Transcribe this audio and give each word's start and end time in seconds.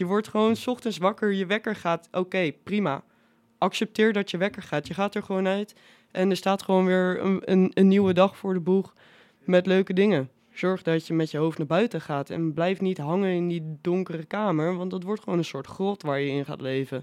Je 0.00 0.06
wordt 0.06 0.28
gewoon 0.28 0.56
's 0.56 0.66
ochtends 0.66 0.98
wakker, 0.98 1.32
je 1.32 1.46
wekker 1.46 1.76
gaat. 1.76 2.08
Oké, 2.12 2.52
prima. 2.64 3.04
Accepteer 3.58 4.12
dat 4.12 4.30
je 4.30 4.36
wekker 4.36 4.62
gaat. 4.62 4.86
Je 4.86 4.94
gaat 4.94 5.14
er 5.14 5.22
gewoon 5.22 5.46
uit. 5.46 5.74
En 6.10 6.30
er 6.30 6.36
staat 6.36 6.62
gewoon 6.62 6.84
weer 6.84 7.24
een, 7.24 7.40
een, 7.44 7.70
een 7.74 7.88
nieuwe 7.88 8.12
dag 8.12 8.36
voor 8.36 8.54
de 8.54 8.60
boeg 8.60 8.94
met 9.44 9.66
leuke 9.66 9.92
dingen. 9.92 10.30
Zorg 10.52 10.82
dat 10.82 11.06
je 11.06 11.14
met 11.14 11.30
je 11.30 11.38
hoofd 11.38 11.58
naar 11.58 11.66
buiten 11.66 12.00
gaat. 12.00 12.30
En 12.30 12.54
blijf 12.54 12.80
niet 12.80 12.98
hangen 12.98 13.30
in 13.30 13.48
die 13.48 13.78
donkere 13.80 14.24
kamer. 14.24 14.76
Want 14.76 14.90
dat 14.90 15.02
wordt 15.02 15.22
gewoon 15.22 15.38
een 15.38 15.44
soort 15.44 15.66
grot 15.66 16.02
waar 16.02 16.20
je 16.20 16.30
in 16.30 16.44
gaat 16.44 16.60
leven. 16.60 17.02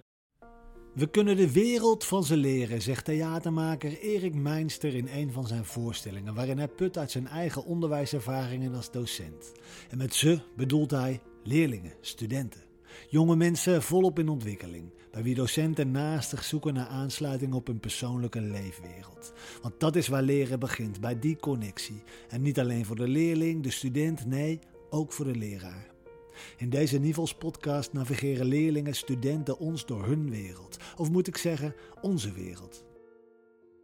We 0.93 1.09
kunnen 1.09 1.35
de 1.35 1.51
wereld 1.51 2.05
van 2.05 2.23
ze 2.23 2.37
leren, 2.37 2.81
zegt 2.81 3.05
theatermaker 3.05 3.99
Erik 3.99 4.33
Meinster 4.33 4.95
in 4.95 5.07
een 5.07 5.31
van 5.31 5.47
zijn 5.47 5.65
voorstellingen, 5.65 6.33
waarin 6.33 6.57
hij 6.57 6.67
put 6.67 6.97
uit 6.97 7.11
zijn 7.11 7.27
eigen 7.27 7.65
onderwijservaringen 7.65 8.75
als 8.75 8.91
docent. 8.91 9.51
En 9.89 9.97
met 9.97 10.15
ze 10.15 10.39
bedoelt 10.55 10.91
hij 10.91 11.21
leerlingen, 11.43 11.93
studenten. 12.01 12.66
Jonge 13.09 13.35
mensen 13.35 13.83
volop 13.83 14.19
in 14.19 14.29
ontwikkeling, 14.29 14.93
bij 15.11 15.23
wie 15.23 15.35
docenten 15.35 15.91
naastig 15.91 16.43
zoeken 16.43 16.73
naar 16.73 16.87
aansluiting 16.87 17.53
op 17.53 17.67
hun 17.67 17.79
persoonlijke 17.79 18.41
leefwereld. 18.41 19.33
Want 19.61 19.79
dat 19.79 19.95
is 19.95 20.07
waar 20.07 20.21
leren 20.21 20.59
begint, 20.59 20.99
bij 20.99 21.19
die 21.19 21.37
connectie. 21.37 22.03
En 22.29 22.41
niet 22.41 22.59
alleen 22.59 22.85
voor 22.85 22.95
de 22.95 23.07
leerling, 23.07 23.63
de 23.63 23.71
student, 23.71 24.25
nee, 24.25 24.59
ook 24.89 25.11
voor 25.11 25.25
de 25.25 25.35
leraar. 25.35 25.95
In 26.57 26.69
deze 26.69 26.99
Nivels 26.99 27.33
podcast 27.35 27.93
navigeren 27.93 28.45
leerlingen, 28.45 28.93
studenten 28.93 29.59
ons 29.59 29.85
door 29.85 30.05
hun 30.05 30.29
wereld. 30.29 30.77
Of 30.95 31.11
moet 31.11 31.27
ik 31.27 31.37
zeggen, 31.37 31.75
onze 32.01 32.31
wereld. 32.31 32.85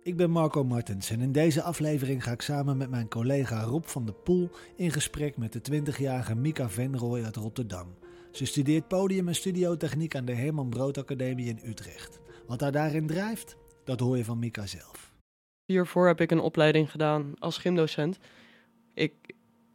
Ik 0.03 0.17
ben 0.17 0.29
Marco 0.29 0.63
Martens 0.63 1.09
en 1.09 1.21
in 1.21 1.31
deze 1.31 1.61
aflevering 1.61 2.23
ga 2.23 2.31
ik 2.31 2.41
samen 2.41 2.77
met 2.77 2.89
mijn 2.89 3.07
collega 3.07 3.61
Rob 3.61 3.83
van 3.85 4.05
der 4.05 4.13
Poel 4.13 4.49
in 4.75 4.91
gesprek 4.91 5.37
met 5.37 5.53
de 5.53 5.81
20-jarige 5.81 6.35
Mika 6.35 6.69
Venrooy 6.69 7.23
uit 7.23 7.35
Rotterdam. 7.35 7.87
Ze 8.33 8.45
studeert 8.45 8.87
podium- 8.87 9.27
en 9.27 9.35
studiotechniek 9.35 10.15
aan 10.15 10.25
de 10.25 10.33
Herman 10.33 10.69
Brood 10.69 10.97
Academie 10.97 11.47
in 11.47 11.59
Utrecht. 11.65 12.19
Wat 12.47 12.61
haar 12.61 12.71
daarin 12.71 13.07
drijft, 13.07 13.57
dat 13.83 13.99
hoor 13.99 14.17
je 14.17 14.25
van 14.25 14.39
Mika 14.39 14.65
zelf. 14.65 15.11
Hiervoor 15.65 16.07
heb 16.07 16.21
ik 16.21 16.31
een 16.31 16.39
opleiding 16.39 16.91
gedaan 16.91 17.33
als 17.39 17.57
gymdocent. 17.57 18.17
Ik 18.93 19.13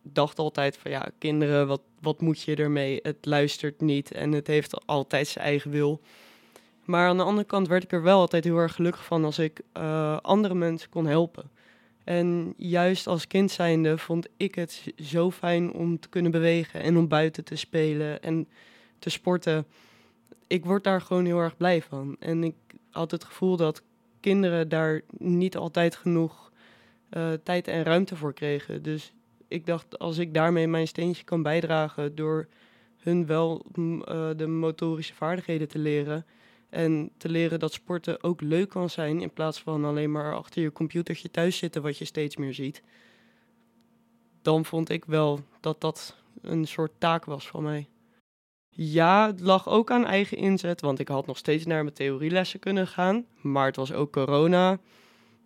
dacht 0.02 0.38
altijd 0.38 0.76
van 0.76 0.90
ja, 0.90 1.10
kinderen, 1.18 1.66
wat, 1.66 1.80
wat 2.00 2.20
moet 2.20 2.42
je 2.42 2.56
ermee? 2.56 2.98
Het 3.02 3.16
luistert 3.20 3.80
niet 3.80 4.12
en 4.12 4.32
het 4.32 4.46
heeft 4.46 4.86
altijd 4.86 5.26
zijn 5.26 5.44
eigen 5.44 5.70
wil. 5.70 6.00
Maar 6.84 7.08
aan 7.08 7.16
de 7.16 7.22
andere 7.22 7.46
kant 7.46 7.68
werd 7.68 7.82
ik 7.82 7.92
er 7.92 8.02
wel 8.02 8.18
altijd 8.18 8.44
heel 8.44 8.56
erg 8.56 8.74
gelukkig 8.74 9.04
van 9.04 9.24
als 9.24 9.38
ik 9.38 9.60
uh, 9.76 10.16
andere 10.16 10.54
mensen 10.54 10.90
kon 10.90 11.06
helpen. 11.06 11.50
En 12.08 12.54
juist 12.56 13.06
als 13.06 13.26
kind 13.26 13.50
zijnde 13.50 13.98
vond 13.98 14.28
ik 14.36 14.54
het 14.54 14.92
zo 14.96 15.30
fijn 15.30 15.72
om 15.72 16.00
te 16.00 16.08
kunnen 16.08 16.30
bewegen 16.30 16.80
en 16.80 16.96
om 16.96 17.08
buiten 17.08 17.44
te 17.44 17.56
spelen 17.56 18.22
en 18.22 18.48
te 18.98 19.10
sporten. 19.10 19.66
Ik 20.46 20.64
word 20.64 20.84
daar 20.84 21.00
gewoon 21.00 21.24
heel 21.24 21.38
erg 21.38 21.56
blij 21.56 21.82
van. 21.82 22.16
En 22.18 22.44
ik 22.44 22.54
had 22.90 23.10
het 23.10 23.24
gevoel 23.24 23.56
dat 23.56 23.82
kinderen 24.20 24.68
daar 24.68 25.00
niet 25.18 25.56
altijd 25.56 25.96
genoeg 25.96 26.52
uh, 27.10 27.32
tijd 27.42 27.68
en 27.68 27.82
ruimte 27.82 28.16
voor 28.16 28.32
kregen. 28.32 28.82
Dus 28.82 29.12
ik 29.48 29.66
dacht, 29.66 29.98
als 29.98 30.18
ik 30.18 30.34
daarmee 30.34 30.68
mijn 30.68 30.88
steentje 30.88 31.24
kan 31.24 31.42
bijdragen 31.42 32.14
door 32.14 32.48
hun 32.96 33.26
wel 33.26 33.64
uh, 33.74 33.94
de 34.36 34.46
motorische 34.46 35.14
vaardigheden 35.14 35.68
te 35.68 35.78
leren. 35.78 36.26
En 36.70 37.10
te 37.16 37.28
leren 37.28 37.58
dat 37.58 37.72
sporten 37.72 38.22
ook 38.22 38.40
leuk 38.40 38.68
kan 38.68 38.90
zijn 38.90 39.20
in 39.20 39.32
plaats 39.32 39.60
van 39.60 39.84
alleen 39.84 40.12
maar 40.12 40.34
achter 40.34 40.62
je 40.62 40.72
computertje 40.72 41.30
thuis 41.30 41.56
zitten, 41.56 41.82
wat 41.82 41.98
je 41.98 42.04
steeds 42.04 42.36
meer 42.36 42.54
ziet. 42.54 42.82
Dan 44.42 44.64
vond 44.64 44.88
ik 44.88 45.04
wel 45.04 45.40
dat 45.60 45.80
dat 45.80 46.16
een 46.42 46.66
soort 46.66 46.92
taak 46.98 47.24
was 47.24 47.48
van 47.48 47.62
mij. 47.62 47.88
Ja, 48.70 49.26
het 49.26 49.40
lag 49.40 49.68
ook 49.68 49.90
aan 49.90 50.06
eigen 50.06 50.36
inzet, 50.36 50.80
want 50.80 50.98
ik 50.98 51.08
had 51.08 51.26
nog 51.26 51.38
steeds 51.38 51.66
naar 51.66 51.82
mijn 51.82 51.94
theorielessen 51.94 52.60
kunnen 52.60 52.86
gaan. 52.86 53.26
Maar 53.42 53.66
het 53.66 53.76
was 53.76 53.92
ook 53.92 54.12
corona. 54.12 54.78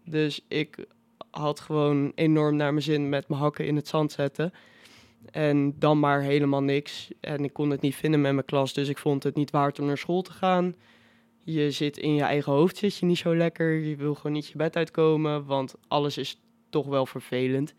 Dus 0.05 0.45
ik 0.48 0.87
had 1.31 1.61
gewoon 1.61 2.12
enorm 2.15 2.56
naar 2.56 2.72
mijn 2.72 2.84
zin 2.84 3.09
met 3.09 3.28
mijn 3.28 3.41
hakken 3.41 3.66
in 3.66 3.77
het 3.77 3.88
zand 3.88 4.12
zetten. 4.12 4.53
En 5.31 5.78
dan 5.78 5.99
maar 5.99 6.21
helemaal 6.21 6.62
niks. 6.62 7.11
En 7.21 7.44
ik 7.44 7.53
kon 7.53 7.71
het 7.71 7.81
niet 7.81 7.94
vinden 7.94 8.21
met 8.21 8.32
mijn 8.32 8.47
klas, 8.47 8.72
dus 8.72 8.88
ik 8.88 8.99
vond 8.99 9.22
het 9.22 9.34
niet 9.34 9.50
waard 9.50 9.78
om 9.78 9.87
naar 9.87 9.99
school 9.99 10.22
te 10.22 10.32
gaan. 10.32 10.75
Je 11.44 11.70
zit 11.70 11.98
in 11.98 12.14
je 12.14 12.22
eigen 12.22 12.53
hoofd, 12.53 12.76
zit 12.76 12.97
je 12.97 13.06
niet 13.06 13.19
zo 13.19 13.36
lekker. 13.36 13.72
Je 13.72 13.97
wil 13.97 14.14
gewoon 14.14 14.32
niet 14.32 14.48
je 14.48 14.56
bed 14.56 14.76
uitkomen, 14.76 15.44
want 15.44 15.75
alles 15.88 16.19
is 16.19 16.41
toch 16.70 16.86
wel 16.86 17.06
vervelend. 17.06 17.75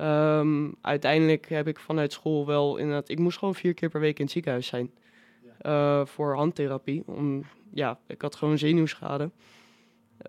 Um, 0.00 0.74
uiteindelijk 0.80 1.48
heb 1.48 1.66
ik 1.66 1.78
vanuit 1.78 2.12
school 2.12 2.46
wel 2.46 2.76
inderdaad... 2.76 3.08
Ik 3.08 3.18
moest 3.18 3.38
gewoon 3.38 3.54
vier 3.54 3.74
keer 3.74 3.88
per 3.88 4.00
week 4.00 4.18
in 4.18 4.24
het 4.24 4.32
ziekenhuis 4.32 4.66
zijn. 4.66 4.90
Uh, 5.66 6.06
voor 6.06 6.34
handtherapie. 6.34 7.02
Om, 7.06 7.44
ja, 7.72 7.98
ik 8.06 8.22
had 8.22 8.36
gewoon 8.36 8.58
zenuwschade. 8.58 9.30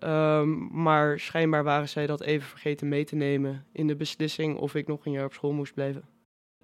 Um, 0.04 0.68
maar 0.82 1.20
schijnbaar 1.20 1.64
waren 1.64 1.88
zij 1.88 2.06
dat 2.06 2.20
even 2.20 2.48
vergeten 2.48 2.88
mee 2.88 3.04
te 3.04 3.16
nemen 3.16 3.66
in 3.72 3.86
de 3.86 3.96
beslissing 3.96 4.56
of 4.56 4.74
ik 4.74 4.86
nog 4.86 5.06
een 5.06 5.12
jaar 5.12 5.24
op 5.24 5.32
school 5.32 5.52
moest 5.52 5.74
blijven. 5.74 6.04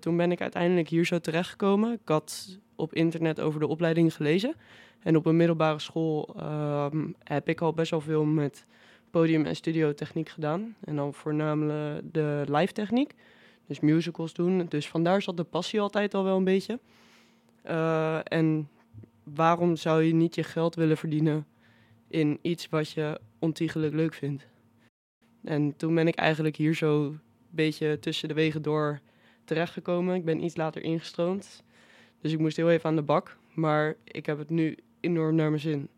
Toen 0.01 0.17
ben 0.17 0.33
ik 0.33 0.41
uiteindelijk 0.41 0.89
hier 0.89 1.05
zo 1.05 1.19
terechtgekomen. 1.19 1.93
Ik 1.93 2.09
had 2.09 2.59
op 2.79 2.95
internet 2.95 3.41
over 3.41 3.61
de 3.61 3.67
opleiding 3.67 4.15
gelezen. 4.15 4.55
En 5.03 5.17
op 5.17 5.27
een 5.27 5.37
middelbare 5.37 5.79
school 5.79 6.37
um, 6.93 7.15
heb 7.23 7.49
ik 7.49 7.61
al 7.61 7.73
best 7.73 7.91
wel 7.91 8.01
veel 8.01 8.25
met 8.25 8.67
podium- 9.11 9.47
en 9.47 9.57
studiotechniek 9.57 10.29
gedaan. 10.29 10.77
En 10.85 10.97
dan 10.97 11.15
voornamelijk 11.15 12.13
de 12.13 12.45
live 12.47 12.73
techniek. 12.73 13.15
Dus 13.67 13.81
musicals 13.81 14.33
doen. 14.33 14.67
Dus 14.69 14.89
vandaar 14.89 15.23
zat 15.23 15.37
de 15.37 15.45
passie 15.45 15.81
altijd 15.81 16.15
al 16.15 16.25
wel 16.25 16.37
een 16.37 16.45
beetje. 16.45 16.79
Uh, 17.67 18.19
en 18.25 18.69
waarom 19.23 19.77
zou 19.77 20.03
je 20.03 20.15
niet 20.15 20.35
je 20.35 20.43
geld 20.43 20.75
willen 20.75 20.97
verdienen 20.97 21.47
in 22.09 22.39
iets 22.43 22.69
wat 22.69 22.91
je 22.91 23.21
ontiegelijk 23.39 23.95
leuk 23.95 24.15
vindt? 24.15 24.47
En 25.45 25.77
toen 25.77 25.95
ben 25.95 26.09
ik 26.09 26.15
eigenlijk 26.15 26.57
hier 26.57 26.75
zo 26.75 27.05
een 27.05 27.21
beetje 27.51 27.99
tussen 27.99 28.29
de 28.29 28.35
wegen 28.35 28.63
door 28.63 29.01
terechtgekomen. 29.45 30.15
Ik 30.15 30.25
ben 30.25 30.45
iets 30.45 30.57
later 30.57 30.83
ingestroomd. 30.83 31.63
Dus 32.21 32.33
ik 32.33 32.39
moest 32.39 32.57
heel 32.57 32.71
even 32.71 32.89
aan 32.89 32.97
de 32.97 33.03
bak. 33.03 33.39
Maar 33.55 33.97
ik 34.05 34.27
heb 34.27 34.39
het 34.39 34.51
nu 34.51 34.77
enorm 35.01 35.35
naar 35.35 35.49
mijn 35.49 35.61
zin. 35.61 35.89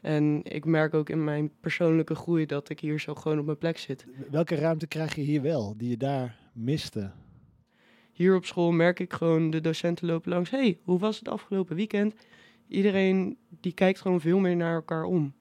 En 0.00 0.40
ik 0.42 0.64
merk 0.64 0.94
ook 0.94 1.08
in 1.08 1.24
mijn 1.24 1.50
persoonlijke 1.60 2.14
groei 2.14 2.46
dat 2.46 2.68
ik 2.68 2.80
hier 2.80 3.00
zo 3.00 3.14
gewoon 3.14 3.38
op 3.38 3.44
mijn 3.44 3.58
plek 3.58 3.78
zit. 3.78 4.06
Welke 4.30 4.54
ruimte 4.54 4.86
krijg 4.86 5.14
je 5.14 5.22
hier 5.22 5.42
wel, 5.42 5.74
die 5.76 5.88
je 5.88 5.96
daar 5.96 6.38
miste? 6.52 7.10
Hier 8.12 8.34
op 8.34 8.44
school 8.44 8.70
merk 8.70 9.00
ik 9.00 9.12
gewoon, 9.12 9.50
de 9.50 9.60
docenten 9.60 10.06
lopen 10.06 10.30
langs. 10.30 10.50
hey, 10.50 10.78
hoe 10.82 10.98
was 10.98 11.18
het 11.18 11.28
afgelopen 11.28 11.76
weekend? 11.76 12.14
Iedereen 12.68 13.36
die 13.60 13.72
kijkt 13.72 14.00
gewoon 14.00 14.20
veel 14.20 14.38
meer 14.38 14.56
naar 14.56 14.74
elkaar 14.74 15.04
om. 15.04 15.34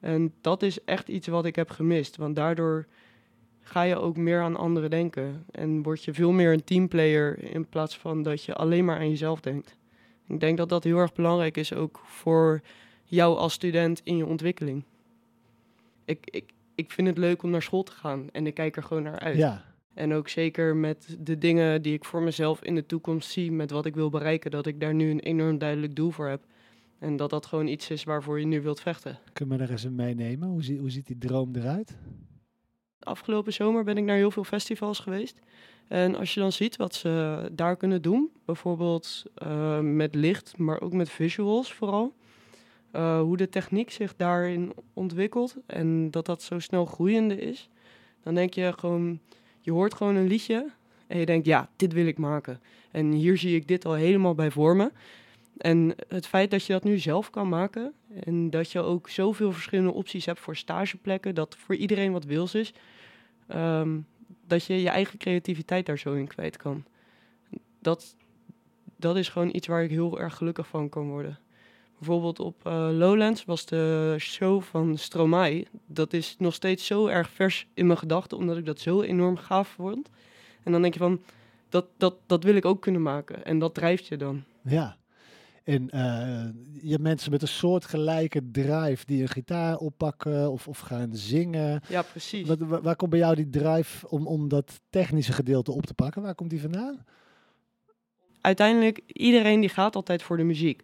En 0.00 0.34
dat 0.40 0.62
is 0.62 0.84
echt 0.84 1.08
iets 1.08 1.26
wat 1.26 1.44
ik 1.44 1.56
heb 1.56 1.70
gemist. 1.70 2.16
Want 2.16 2.36
daardoor 2.36 2.86
ga 3.62 3.82
je 3.82 3.96
ook 3.96 4.16
meer 4.16 4.40
aan 4.40 4.56
anderen 4.56 4.90
denken. 4.90 5.44
En 5.50 5.82
word 5.82 6.04
je 6.04 6.14
veel 6.14 6.32
meer 6.32 6.52
een 6.52 6.64
teamplayer 6.64 7.54
in 7.54 7.66
plaats 7.66 7.98
van 7.98 8.22
dat 8.22 8.44
je 8.44 8.54
alleen 8.54 8.84
maar 8.84 8.98
aan 8.98 9.08
jezelf 9.08 9.40
denkt. 9.40 9.76
Ik 10.28 10.40
denk 10.40 10.56
dat 10.56 10.68
dat 10.68 10.84
heel 10.84 10.98
erg 10.98 11.12
belangrijk 11.12 11.56
is 11.56 11.74
ook 11.74 12.00
voor 12.04 12.60
jou 13.04 13.36
als 13.36 13.52
student 13.52 14.00
in 14.04 14.16
je 14.16 14.26
ontwikkeling. 14.26 14.84
Ik, 16.04 16.28
ik, 16.30 16.52
ik 16.74 16.90
vind 16.90 17.08
het 17.08 17.18
leuk 17.18 17.42
om 17.42 17.50
naar 17.50 17.62
school 17.62 17.82
te 17.82 17.92
gaan 17.92 18.28
en 18.32 18.46
ik 18.46 18.54
kijk 18.54 18.76
er 18.76 18.82
gewoon 18.82 19.02
naar 19.02 19.18
uit. 19.18 19.36
Ja. 19.36 19.64
En 19.94 20.12
ook 20.12 20.28
zeker 20.28 20.76
met 20.76 21.16
de 21.20 21.38
dingen 21.38 21.82
die 21.82 21.94
ik 21.94 22.04
voor 22.04 22.22
mezelf 22.22 22.62
in 22.62 22.74
de 22.74 22.86
toekomst 22.86 23.30
zie, 23.30 23.52
met 23.52 23.70
wat 23.70 23.86
ik 23.86 23.94
wil 23.94 24.10
bereiken, 24.10 24.50
dat 24.50 24.66
ik 24.66 24.80
daar 24.80 24.94
nu 24.94 25.10
een 25.10 25.20
enorm 25.20 25.58
duidelijk 25.58 25.94
doel 25.94 26.10
voor 26.10 26.28
heb. 26.28 26.44
En 26.98 27.16
dat 27.16 27.30
dat 27.30 27.46
gewoon 27.46 27.66
iets 27.66 27.90
is 27.90 28.04
waarvoor 28.04 28.40
je 28.40 28.46
nu 28.46 28.60
wilt 28.60 28.80
vechten. 28.80 29.18
Kunnen 29.32 29.58
we 29.58 29.64
er 29.64 29.70
eens 29.70 29.84
een 29.84 29.94
meenemen? 29.94 30.48
Hoe, 30.48 30.64
zie, 30.64 30.78
hoe 30.78 30.90
ziet 30.90 31.06
die 31.06 31.18
droom 31.18 31.56
eruit? 31.56 31.96
Afgelopen 33.04 33.52
zomer 33.52 33.84
ben 33.84 33.96
ik 33.96 34.04
naar 34.04 34.16
heel 34.16 34.30
veel 34.30 34.44
festivals 34.44 34.98
geweest. 34.98 35.38
En 35.88 36.16
als 36.16 36.34
je 36.34 36.40
dan 36.40 36.52
ziet 36.52 36.76
wat 36.76 36.94
ze 36.94 37.48
daar 37.52 37.76
kunnen 37.76 38.02
doen, 38.02 38.30
bijvoorbeeld 38.44 39.24
uh, 39.46 39.78
met 39.78 40.14
licht, 40.14 40.58
maar 40.58 40.80
ook 40.80 40.92
met 40.92 41.10
visuals 41.10 41.72
vooral. 41.72 42.14
Uh, 42.96 43.20
hoe 43.20 43.36
de 43.36 43.48
techniek 43.48 43.90
zich 43.90 44.16
daarin 44.16 44.72
ontwikkelt 44.92 45.56
en 45.66 46.10
dat 46.10 46.26
dat 46.26 46.42
zo 46.42 46.58
snel 46.58 46.86
groeiende 46.86 47.40
is. 47.40 47.68
Dan 48.22 48.34
denk 48.34 48.54
je 48.54 48.72
gewoon, 48.76 49.20
je 49.60 49.72
hoort 49.72 49.94
gewoon 49.94 50.16
een 50.16 50.26
liedje 50.26 50.70
en 51.06 51.18
je 51.18 51.26
denkt, 51.26 51.46
ja, 51.46 51.68
dit 51.76 51.92
wil 51.92 52.06
ik 52.06 52.18
maken. 52.18 52.60
En 52.90 53.12
hier 53.12 53.38
zie 53.38 53.56
ik 53.56 53.68
dit 53.68 53.84
al 53.84 53.94
helemaal 53.94 54.34
bij 54.34 54.50
vormen. 54.50 54.92
En 55.56 55.94
het 56.08 56.26
feit 56.26 56.50
dat 56.50 56.64
je 56.64 56.72
dat 56.72 56.84
nu 56.84 56.98
zelf 56.98 57.30
kan 57.30 57.48
maken 57.48 57.92
en 58.24 58.50
dat 58.50 58.72
je 58.72 58.80
ook 58.80 59.08
zoveel 59.08 59.52
verschillende 59.52 59.92
opties 59.92 60.26
hebt 60.26 60.40
voor 60.40 60.56
stageplekken, 60.56 61.34
dat 61.34 61.56
voor 61.56 61.74
iedereen 61.74 62.12
wat 62.12 62.24
wils 62.24 62.54
is, 62.54 62.72
um, 63.54 64.06
dat 64.46 64.64
je 64.64 64.82
je 64.82 64.88
eigen 64.88 65.18
creativiteit 65.18 65.86
daar 65.86 65.98
zo 65.98 66.12
in 66.12 66.26
kwijt 66.26 66.56
kan. 66.56 66.84
Dat, 67.80 68.16
dat 68.96 69.16
is 69.16 69.28
gewoon 69.28 69.54
iets 69.54 69.66
waar 69.66 69.82
ik 69.82 69.90
heel 69.90 70.20
erg 70.20 70.36
gelukkig 70.36 70.66
van 70.66 70.88
kan 70.88 71.08
worden. 71.08 71.38
Bijvoorbeeld 71.98 72.40
op 72.40 72.66
uh, 72.66 72.88
Lowlands 72.92 73.44
was 73.44 73.66
de 73.66 74.16
show 74.18 74.62
van 74.62 74.98
Stromae. 74.98 75.66
Dat 75.86 76.12
is 76.12 76.36
nog 76.38 76.54
steeds 76.54 76.86
zo 76.86 77.06
erg 77.06 77.30
vers 77.30 77.66
in 77.74 77.86
mijn 77.86 77.98
gedachten, 77.98 78.38
omdat 78.38 78.56
ik 78.56 78.66
dat 78.66 78.80
zo 78.80 79.02
enorm 79.02 79.36
gaaf 79.36 79.68
vond. 79.68 80.08
En 80.62 80.72
dan 80.72 80.82
denk 80.82 80.94
je 80.94 81.00
van, 81.00 81.20
dat, 81.68 81.86
dat, 81.96 82.14
dat 82.26 82.44
wil 82.44 82.54
ik 82.54 82.64
ook 82.64 82.80
kunnen 82.80 83.02
maken. 83.02 83.44
En 83.44 83.58
dat 83.58 83.74
drijft 83.74 84.06
je 84.06 84.16
dan. 84.16 84.42
Ja. 84.62 84.96
En 85.64 85.82
uh, 85.82 86.80
je 86.82 86.90
hebt 86.90 87.02
mensen 87.02 87.30
met 87.30 87.42
een 87.42 87.48
soortgelijke 87.48 88.50
drive 88.50 89.06
die 89.06 89.22
een 89.22 89.28
gitaar 89.28 89.76
oppakken 89.76 90.50
of, 90.50 90.68
of 90.68 90.78
gaan 90.78 91.08
zingen. 91.12 91.80
Ja, 91.88 92.02
precies. 92.02 92.48
Wat, 92.48 92.58
waar, 92.58 92.82
waar 92.82 92.96
komt 92.96 93.10
bij 93.10 93.18
jou 93.18 93.34
die 93.34 93.50
drive 93.50 94.08
om, 94.08 94.26
om 94.26 94.48
dat 94.48 94.80
technische 94.90 95.32
gedeelte 95.32 95.72
op 95.72 95.86
te 95.86 95.94
pakken? 95.94 96.22
Waar 96.22 96.34
komt 96.34 96.50
die 96.50 96.60
vandaan? 96.60 97.04
Uiteindelijk, 98.40 99.00
iedereen 99.06 99.60
die 99.60 99.68
gaat 99.68 99.96
altijd 99.96 100.22
voor 100.22 100.36
de 100.36 100.42
muziek. 100.42 100.82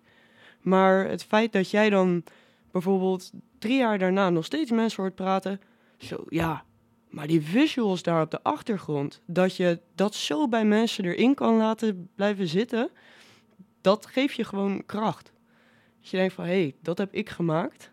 Maar 0.61 1.09
het 1.09 1.25
feit 1.25 1.53
dat 1.53 1.71
jij 1.71 1.91
dan 1.91 2.25
bijvoorbeeld 2.71 3.31
drie 3.59 3.79
jaar 3.79 3.99
daarna 3.99 4.31
nog 4.31 4.45
steeds 4.45 4.71
mensen 4.71 5.03
hoort 5.03 5.15
praten. 5.15 5.61
Zo, 5.99 6.25
ja, 6.29 6.65
maar 7.09 7.27
die 7.27 7.43
visuals 7.43 8.03
daar 8.03 8.23
op 8.23 8.31
de 8.31 8.43
achtergrond, 8.43 9.21
dat 9.27 9.57
je 9.57 9.81
dat 9.95 10.15
zo 10.15 10.49
bij 10.49 10.65
mensen 10.65 11.05
erin 11.05 11.35
kan 11.35 11.57
laten 11.57 12.11
blijven 12.15 12.49
zitten, 12.49 12.91
dat 13.81 14.07
geeft 14.07 14.35
je 14.35 14.45
gewoon 14.45 14.87
kracht. 14.87 15.33
Dat 16.01 16.09
je 16.11 16.17
denkt 16.17 16.35
van, 16.35 16.45
hé, 16.45 16.63
hey, 16.63 16.75
dat 16.83 16.99
heb 16.99 17.15
ik 17.15 17.29
gemaakt. 17.29 17.93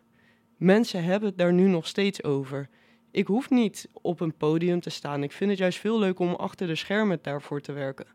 Mensen 0.57 1.03
hebben 1.03 1.29
het 1.29 1.37
daar 1.37 1.53
nu 1.53 1.67
nog 1.67 1.87
steeds 1.87 2.23
over. 2.23 2.69
Ik 3.11 3.27
hoef 3.27 3.49
niet 3.49 3.89
op 3.93 4.19
een 4.19 4.37
podium 4.37 4.79
te 4.79 4.89
staan. 4.89 5.23
Ik 5.23 5.31
vind 5.31 5.49
het 5.49 5.59
juist 5.59 5.79
veel 5.79 5.99
leuk 5.99 6.19
om 6.19 6.33
achter 6.33 6.67
de 6.67 6.75
schermen 6.75 7.19
daarvoor 7.21 7.61
te 7.61 7.71
werken. 7.71 8.07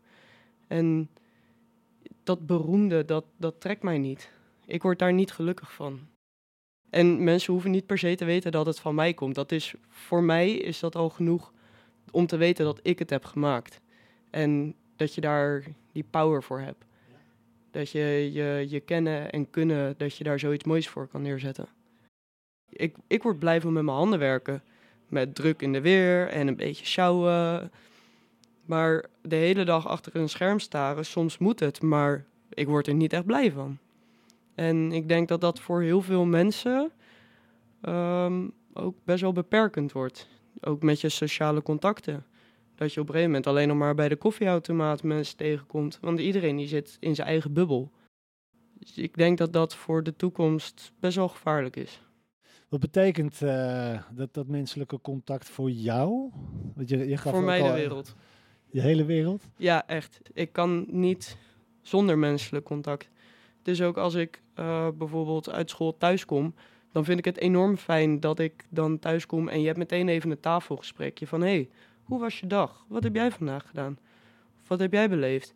En 0.67 1.09
dat 2.23 2.45
beroemde, 2.45 3.05
dat, 3.05 3.25
dat 3.37 3.61
trekt 3.61 3.83
mij 3.83 3.97
niet. 3.97 4.31
Ik 4.65 4.81
word 4.81 4.99
daar 4.99 5.13
niet 5.13 5.31
gelukkig 5.31 5.73
van. 5.73 5.99
En 6.89 7.23
mensen 7.23 7.53
hoeven 7.53 7.71
niet 7.71 7.85
per 7.85 7.97
se 7.97 8.15
te 8.15 8.25
weten 8.25 8.51
dat 8.51 8.65
het 8.65 8.79
van 8.79 8.95
mij 8.95 9.13
komt. 9.13 9.35
Dat 9.35 9.51
is, 9.51 9.73
voor 9.89 10.23
mij 10.23 10.51
is 10.51 10.79
dat 10.79 10.95
al 10.95 11.09
genoeg 11.09 11.53
om 12.11 12.27
te 12.27 12.37
weten 12.37 12.65
dat 12.65 12.79
ik 12.81 12.99
het 12.99 13.09
heb 13.09 13.25
gemaakt. 13.25 13.81
En 14.29 14.75
dat 14.95 15.15
je 15.15 15.21
daar 15.21 15.63
die 15.91 16.05
power 16.09 16.43
voor 16.43 16.59
hebt. 16.59 16.85
Dat 17.71 17.91
je 17.91 18.29
je, 18.69 18.79
kennen 18.79 19.31
en 19.31 19.49
kunnen, 19.49 19.93
dat 19.97 20.17
je 20.17 20.23
daar 20.23 20.39
zoiets 20.39 20.63
moois 20.63 20.89
voor 20.89 21.07
kan 21.07 21.21
neerzetten. 21.21 21.67
Ik, 22.69 22.95
ik 23.07 23.23
word 23.23 23.39
blij 23.39 23.61
van 23.61 23.73
met 23.73 23.83
mijn 23.83 23.97
handen 23.97 24.19
werken. 24.19 24.63
Met 25.07 25.35
druk 25.35 25.61
in 25.61 25.73
de 25.73 25.81
weer 25.81 26.27
en 26.27 26.47
een 26.47 26.55
beetje 26.55 26.85
sjouwen. 26.85 27.71
Maar 28.65 29.05
de 29.21 29.35
hele 29.35 29.63
dag 29.63 29.87
achter 29.87 30.15
een 30.15 30.29
scherm 30.29 30.59
staren, 30.59 31.05
soms 31.05 31.37
moet 31.37 31.59
het, 31.59 31.81
maar 31.81 32.25
ik 32.49 32.67
word 32.67 32.87
er 32.87 32.93
niet 32.93 33.13
echt 33.13 33.25
blij 33.25 33.51
van. 33.51 33.77
En 34.55 34.91
ik 34.91 35.07
denk 35.07 35.27
dat 35.27 35.41
dat 35.41 35.59
voor 35.59 35.81
heel 35.81 36.01
veel 36.01 36.25
mensen 36.25 36.91
ehm, 37.81 38.47
ook 38.73 38.95
best 39.03 39.21
wel 39.21 39.33
beperkend 39.33 39.91
wordt. 39.91 40.27
Ook 40.61 40.83
met 40.83 41.01
je 41.01 41.09
sociale 41.09 41.61
contacten. 41.61 42.25
Dat 42.81 42.93
je 42.93 42.99
op 42.99 43.07
een 43.07 43.13
gegeven 43.13 43.31
moment 43.33 43.47
alleen 43.47 43.67
nog 43.67 43.77
maar 43.77 43.95
bij 43.95 44.09
de 44.09 44.15
koffieautomaat 44.15 45.03
mensen 45.03 45.37
tegenkomt. 45.37 45.97
Want 46.01 46.19
iedereen 46.19 46.57
die 46.57 46.67
zit 46.67 46.97
in 46.99 47.15
zijn 47.15 47.27
eigen 47.27 47.53
bubbel. 47.53 47.91
Dus 48.73 48.97
ik 48.97 49.17
denk 49.17 49.37
dat 49.37 49.53
dat 49.53 49.75
voor 49.75 50.03
de 50.03 50.15
toekomst 50.15 50.91
best 50.99 51.15
wel 51.15 51.27
gevaarlijk 51.27 51.75
is. 51.75 52.01
Wat 52.69 52.79
betekent 52.79 53.41
uh, 53.41 54.01
dat, 54.11 54.33
dat 54.33 54.47
menselijke 54.47 55.01
contact 55.01 55.49
voor 55.49 55.69
jou? 55.71 56.31
Want 56.75 56.89
je, 56.89 57.07
je 57.07 57.17
voor 57.17 57.43
mij 57.43 57.61
de 57.61 57.73
wereld. 57.73 58.15
Je 58.69 58.81
hele 58.81 59.05
wereld? 59.05 59.43
Ja, 59.57 59.87
echt. 59.87 60.21
Ik 60.33 60.51
kan 60.53 60.85
niet 60.87 61.37
zonder 61.81 62.17
menselijk 62.17 62.65
contact. 62.65 63.09
Dus 63.61 63.81
ook 63.81 63.97
als 63.97 64.13
ik 64.13 64.41
uh, 64.59 64.87
bijvoorbeeld 64.97 65.49
uit 65.49 65.69
school 65.69 65.97
thuis 65.97 66.25
kom, 66.25 66.53
dan 66.91 67.05
vind 67.05 67.19
ik 67.19 67.25
het 67.25 67.37
enorm 67.37 67.77
fijn 67.77 68.19
dat 68.19 68.39
ik 68.39 68.65
dan 68.69 68.99
thuis 68.99 69.25
kom 69.25 69.47
en 69.47 69.59
je 69.59 69.65
hebt 69.65 69.77
meteen 69.77 70.09
even 70.09 70.31
een 70.31 70.39
tafelgesprekje 70.39 71.27
van 71.27 71.41
hé, 71.41 71.47
hey, 71.47 71.69
hoe 72.11 72.19
was 72.19 72.39
je 72.39 72.47
dag? 72.47 72.85
Wat 72.87 73.03
heb 73.03 73.15
jij 73.15 73.31
vandaag 73.31 73.67
gedaan? 73.67 73.97
Wat 74.67 74.79
heb 74.79 74.91
jij 74.91 75.09
beleefd? 75.09 75.53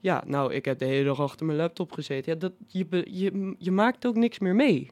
Ja, 0.00 0.22
nou, 0.26 0.54
ik 0.54 0.64
heb 0.64 0.78
de 0.78 0.84
hele 0.84 1.04
dag 1.04 1.20
achter 1.20 1.46
mijn 1.46 1.58
laptop 1.58 1.92
gezeten. 1.92 2.32
Ja, 2.32 2.38
dat, 2.38 2.52
je, 2.66 3.06
je, 3.10 3.54
je 3.58 3.70
maakt 3.70 4.06
ook 4.06 4.16
niks 4.16 4.38
meer 4.38 4.54
mee. 4.54 4.90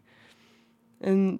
En 0.98 1.38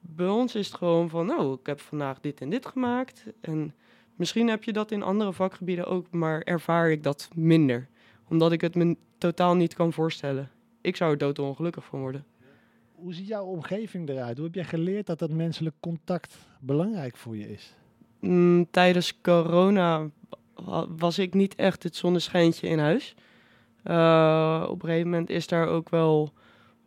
bij 0.00 0.28
ons 0.28 0.54
is 0.54 0.66
het 0.66 0.76
gewoon 0.76 1.08
van, 1.08 1.26
nou, 1.26 1.52
ik 1.52 1.66
heb 1.66 1.80
vandaag 1.80 2.20
dit 2.20 2.40
en 2.40 2.50
dit 2.50 2.66
gemaakt. 2.66 3.24
En 3.40 3.74
misschien 4.16 4.48
heb 4.48 4.64
je 4.64 4.72
dat 4.72 4.90
in 4.90 5.02
andere 5.02 5.32
vakgebieden 5.32 5.86
ook, 5.86 6.10
maar 6.10 6.40
ervaar 6.40 6.90
ik 6.90 7.02
dat 7.02 7.28
minder. 7.34 7.88
Omdat 8.28 8.52
ik 8.52 8.60
het 8.60 8.74
me 8.74 8.96
totaal 9.18 9.54
niet 9.54 9.74
kan 9.74 9.92
voorstellen. 9.92 10.50
Ik 10.80 10.96
zou 10.96 11.10
er 11.10 11.18
doodongelukkig 11.18 11.84
van 11.84 12.00
worden. 12.00 12.24
Hoe 12.94 13.14
ziet 13.14 13.26
jouw 13.26 13.44
omgeving 13.44 14.08
eruit? 14.08 14.36
Hoe 14.36 14.46
heb 14.46 14.54
jij 14.54 14.64
geleerd 14.64 15.06
dat 15.06 15.18
dat 15.18 15.30
menselijk 15.30 15.76
contact 15.80 16.38
belangrijk 16.60 17.16
voor 17.16 17.36
je 17.36 17.52
is? 17.52 17.76
Mm, 18.22 18.66
tijdens 18.70 19.20
corona 19.20 20.08
was 20.96 21.18
ik 21.18 21.34
niet 21.34 21.54
echt 21.54 21.82
het 21.82 21.96
zonneschijntje 21.96 22.68
in 22.68 22.78
huis. 22.78 23.14
Uh, 23.84 24.66
op 24.68 24.82
een 24.82 24.88
gegeven 24.88 25.10
moment 25.10 25.30
is 25.30 25.46
daar 25.46 25.66
ook 25.66 25.88
wel 25.88 26.32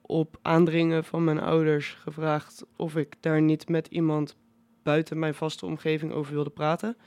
op 0.02 0.38
aandringen 0.42 1.04
van 1.04 1.24
mijn 1.24 1.40
ouders 1.40 1.98
gevraagd 2.02 2.66
of 2.76 2.96
ik 2.96 3.16
daar 3.20 3.42
niet 3.42 3.70
met 3.70 3.88
iemand 3.88 4.36
buiten 4.84 5.20
mijn 5.20 5.34
vaste 5.34 5.66
omgeving 5.66 6.12
over 6.12 6.34
wilde 6.34 6.50
praten. 6.50 6.98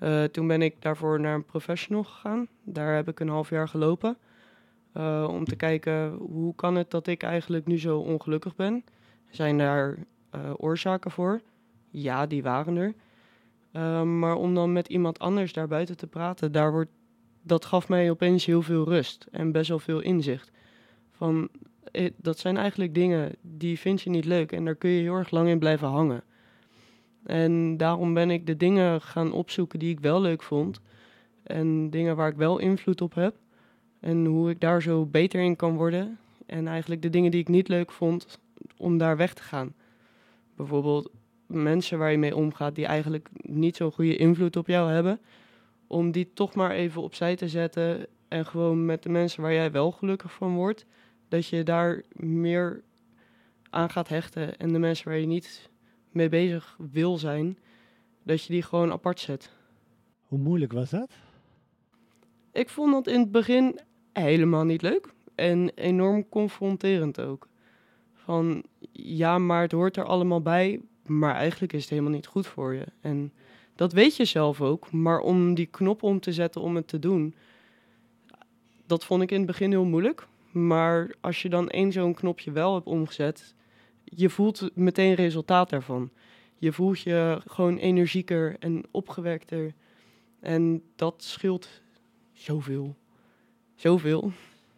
Uh, 0.00 0.24
toen 0.24 0.46
ben 0.46 0.62
ik 0.62 0.82
daarvoor 0.82 1.20
naar 1.20 1.34
een 1.34 1.44
professional 1.44 2.04
gegaan. 2.04 2.48
Daar 2.62 2.94
heb 2.94 3.08
ik 3.08 3.20
een 3.20 3.28
half 3.28 3.50
jaar 3.50 3.68
gelopen. 3.68 4.16
Uh, 4.96 5.26
om 5.30 5.44
te 5.44 5.56
kijken 5.56 6.12
hoe 6.12 6.54
kan 6.54 6.74
het 6.74 6.90
dat 6.90 7.06
ik 7.06 7.22
eigenlijk 7.22 7.66
nu 7.66 7.78
zo 7.78 7.98
ongelukkig 7.98 8.56
ben. 8.56 8.84
Zijn 9.30 9.58
daar 9.58 9.96
oorzaken 10.56 11.10
voor? 11.10 11.40
Ja, 11.90 12.26
die 12.26 12.42
waren 12.42 12.76
er. 12.76 12.94
Uh, 13.76 14.02
maar 14.02 14.36
om 14.36 14.54
dan 14.54 14.72
met 14.72 14.88
iemand 14.88 15.18
anders 15.18 15.52
daar 15.52 15.68
buiten 15.68 15.96
te 15.96 16.06
praten, 16.06 16.52
daar 16.52 16.72
wordt, 16.72 16.90
dat 17.42 17.64
gaf 17.64 17.88
mij 17.88 18.10
opeens 18.10 18.44
heel 18.44 18.62
veel 18.62 18.84
rust 18.84 19.26
en 19.30 19.52
best 19.52 19.68
wel 19.68 19.78
veel 19.78 20.00
inzicht. 20.00 20.50
Van, 21.10 21.48
eh, 21.92 22.10
dat 22.16 22.38
zijn 22.38 22.56
eigenlijk 22.56 22.94
dingen 22.94 23.32
die 23.40 23.78
vind 23.78 24.02
je 24.02 24.10
niet 24.10 24.24
leuk 24.24 24.52
en 24.52 24.64
daar 24.64 24.74
kun 24.74 24.90
je 24.90 25.02
heel 25.02 25.14
erg 25.14 25.30
lang 25.30 25.48
in 25.48 25.58
blijven 25.58 25.88
hangen. 25.88 26.22
En 27.24 27.76
daarom 27.76 28.14
ben 28.14 28.30
ik 28.30 28.46
de 28.46 28.56
dingen 28.56 29.00
gaan 29.00 29.32
opzoeken 29.32 29.78
die 29.78 29.90
ik 29.90 30.00
wel 30.00 30.20
leuk 30.20 30.42
vond. 30.42 30.80
En 31.42 31.90
dingen 31.90 32.16
waar 32.16 32.28
ik 32.28 32.36
wel 32.36 32.58
invloed 32.58 33.00
op 33.00 33.14
heb. 33.14 33.36
En 34.00 34.24
hoe 34.24 34.50
ik 34.50 34.60
daar 34.60 34.82
zo 34.82 35.06
beter 35.06 35.40
in 35.40 35.56
kan 35.56 35.76
worden. 35.76 36.18
En 36.46 36.68
eigenlijk 36.68 37.02
de 37.02 37.10
dingen 37.10 37.30
die 37.30 37.40
ik 37.40 37.48
niet 37.48 37.68
leuk 37.68 37.92
vond, 37.92 38.38
om 38.76 38.98
daar 38.98 39.16
weg 39.16 39.34
te 39.34 39.42
gaan. 39.42 39.74
Bijvoorbeeld 40.56 41.10
mensen 41.46 41.98
waar 41.98 42.10
je 42.10 42.18
mee 42.18 42.36
omgaat 42.36 42.74
die 42.74 42.86
eigenlijk 42.86 43.28
niet 43.42 43.76
zo'n 43.76 43.92
goede 43.92 44.16
invloed 44.16 44.56
op 44.56 44.66
jou 44.66 44.90
hebben. 44.90 45.20
Om 45.86 46.10
die 46.10 46.32
toch 46.32 46.54
maar 46.54 46.70
even 46.70 47.02
opzij 47.02 47.36
te 47.36 47.48
zetten. 47.48 48.06
En 48.28 48.46
gewoon 48.46 48.84
met 48.84 49.02
de 49.02 49.08
mensen 49.08 49.42
waar 49.42 49.52
jij 49.52 49.70
wel 49.70 49.90
gelukkig 49.90 50.32
van 50.32 50.54
wordt. 50.54 50.86
Dat 51.28 51.46
je 51.46 51.62
daar 51.62 52.02
meer 52.12 52.82
aan 53.70 53.90
gaat 53.90 54.08
hechten. 54.08 54.56
En 54.56 54.72
de 54.72 54.78
mensen 54.78 55.08
waar 55.08 55.18
je 55.18 55.26
niet 55.26 55.70
mee 56.10 56.28
bezig 56.28 56.76
wil 56.90 57.18
zijn, 57.18 57.58
dat 58.22 58.44
je 58.44 58.52
die 58.52 58.62
gewoon 58.62 58.92
apart 58.92 59.20
zet. 59.20 59.52
Hoe 60.24 60.38
moeilijk 60.38 60.72
was 60.72 60.90
dat? 60.90 61.12
Ik 62.52 62.68
vond 62.68 62.92
dat 62.92 63.06
in 63.06 63.20
het 63.20 63.30
begin 63.30 63.78
helemaal 64.12 64.64
niet 64.64 64.82
leuk 64.82 65.12
en 65.34 65.70
enorm 65.74 66.28
confronterend 66.28 67.20
ook. 67.20 67.48
Van 68.14 68.64
ja, 68.92 69.38
maar 69.38 69.62
het 69.62 69.72
hoort 69.72 69.96
er 69.96 70.04
allemaal 70.04 70.42
bij, 70.42 70.80
maar 71.06 71.34
eigenlijk 71.34 71.72
is 71.72 71.80
het 71.80 71.90
helemaal 71.90 72.12
niet 72.12 72.26
goed 72.26 72.46
voor 72.46 72.74
je. 72.74 72.84
En 73.00 73.32
dat 73.74 73.92
weet 73.92 74.16
je 74.16 74.24
zelf 74.24 74.60
ook, 74.60 74.92
maar 74.92 75.18
om 75.20 75.54
die 75.54 75.66
knop 75.66 76.02
om 76.02 76.20
te 76.20 76.32
zetten 76.32 76.60
om 76.60 76.76
het 76.76 76.88
te 76.88 76.98
doen, 76.98 77.34
dat 78.86 79.04
vond 79.04 79.22
ik 79.22 79.30
in 79.30 79.36
het 79.36 79.46
begin 79.46 79.70
heel 79.70 79.84
moeilijk. 79.84 80.26
Maar 80.50 81.14
als 81.20 81.42
je 81.42 81.48
dan 81.48 81.68
één 81.68 81.92
zo'n 81.92 82.14
knopje 82.14 82.50
wel 82.50 82.74
hebt 82.74 82.86
omgezet, 82.86 83.54
je 84.04 84.30
voelt 84.30 84.70
meteen 84.74 85.14
resultaat 85.14 85.70
daarvan. 85.70 86.10
Je 86.58 86.72
voelt 86.72 87.00
je 87.00 87.40
gewoon 87.46 87.76
energieker 87.76 88.56
en 88.58 88.84
opgewekter. 88.90 89.74
En 90.40 90.82
dat 90.96 91.22
scheelt 91.22 91.68
zoveel. 92.32 92.96
Zoveel. 93.74 94.32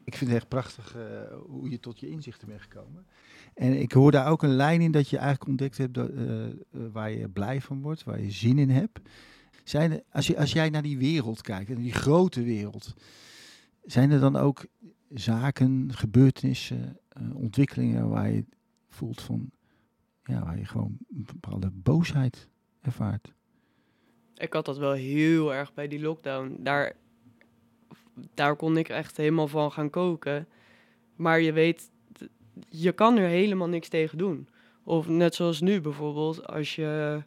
Ik 0.06 0.16
vind 0.16 0.30
het 0.30 0.38
echt 0.38 0.48
prachtig 0.48 0.96
uh, 0.96 1.02
hoe 1.46 1.70
je 1.70 1.80
tot 1.80 2.00
je 2.00 2.08
inzichten 2.08 2.48
bent 2.48 2.60
gekomen. 2.60 3.06
En 3.54 3.80
ik 3.80 3.92
hoor 3.92 4.10
daar 4.10 4.30
ook 4.30 4.42
een 4.42 4.56
lijn 4.56 4.80
in 4.80 4.90
dat 4.90 5.08
je 5.08 5.16
eigenlijk 5.16 5.48
ontdekt 5.48 5.78
hebt 5.78 5.94
dat, 5.94 6.10
uh, 6.10 6.44
waar 6.92 7.10
je 7.10 7.28
blij 7.28 7.60
van 7.60 7.82
wordt, 7.82 8.04
waar 8.04 8.20
je 8.20 8.30
zin 8.30 8.58
in 8.58 8.70
hebt. 8.70 9.00
Zijn 9.64 9.92
er, 9.92 10.02
als, 10.10 10.26
je, 10.26 10.38
als 10.38 10.52
jij 10.52 10.70
naar 10.70 10.82
die 10.82 10.98
wereld 10.98 11.40
kijkt, 11.40 11.68
naar 11.68 11.78
die 11.78 11.92
grote 11.92 12.42
wereld, 12.42 12.94
zijn 13.84 14.10
er 14.10 14.20
dan 14.20 14.36
ook 14.36 14.66
zaken, 15.08 15.94
gebeurtenissen, 15.94 16.98
ontwikkelingen 17.34 18.08
waar 18.08 18.30
je 18.30 18.44
voelt 18.88 19.20
van, 19.20 19.50
ja, 20.24 20.44
waar 20.44 20.58
je 20.58 20.64
gewoon 20.64 20.96
een 21.08 21.26
bepaalde 21.26 21.70
boosheid 21.70 22.48
ervaart? 22.80 23.34
Ik 24.34 24.52
had 24.52 24.64
dat 24.64 24.78
wel 24.78 24.92
heel 24.92 25.54
erg 25.54 25.74
bij 25.74 25.88
die 25.88 26.00
lockdown. 26.00 26.56
Daar 26.62 26.96
daar 28.34 28.56
kon 28.56 28.76
ik 28.76 28.88
echt 28.88 29.16
helemaal 29.16 29.48
van 29.48 29.72
gaan 29.72 29.90
koken. 29.90 30.48
Maar 31.16 31.40
je 31.40 31.52
weet, 31.52 31.90
je 32.68 32.92
kan 32.92 33.16
er 33.16 33.28
helemaal 33.28 33.68
niks 33.68 33.88
tegen 33.88 34.18
doen. 34.18 34.48
Of 34.84 35.08
net 35.08 35.34
zoals 35.34 35.60
nu 35.60 35.80
bijvoorbeeld, 35.80 36.46
als 36.46 36.74
je 36.74 37.22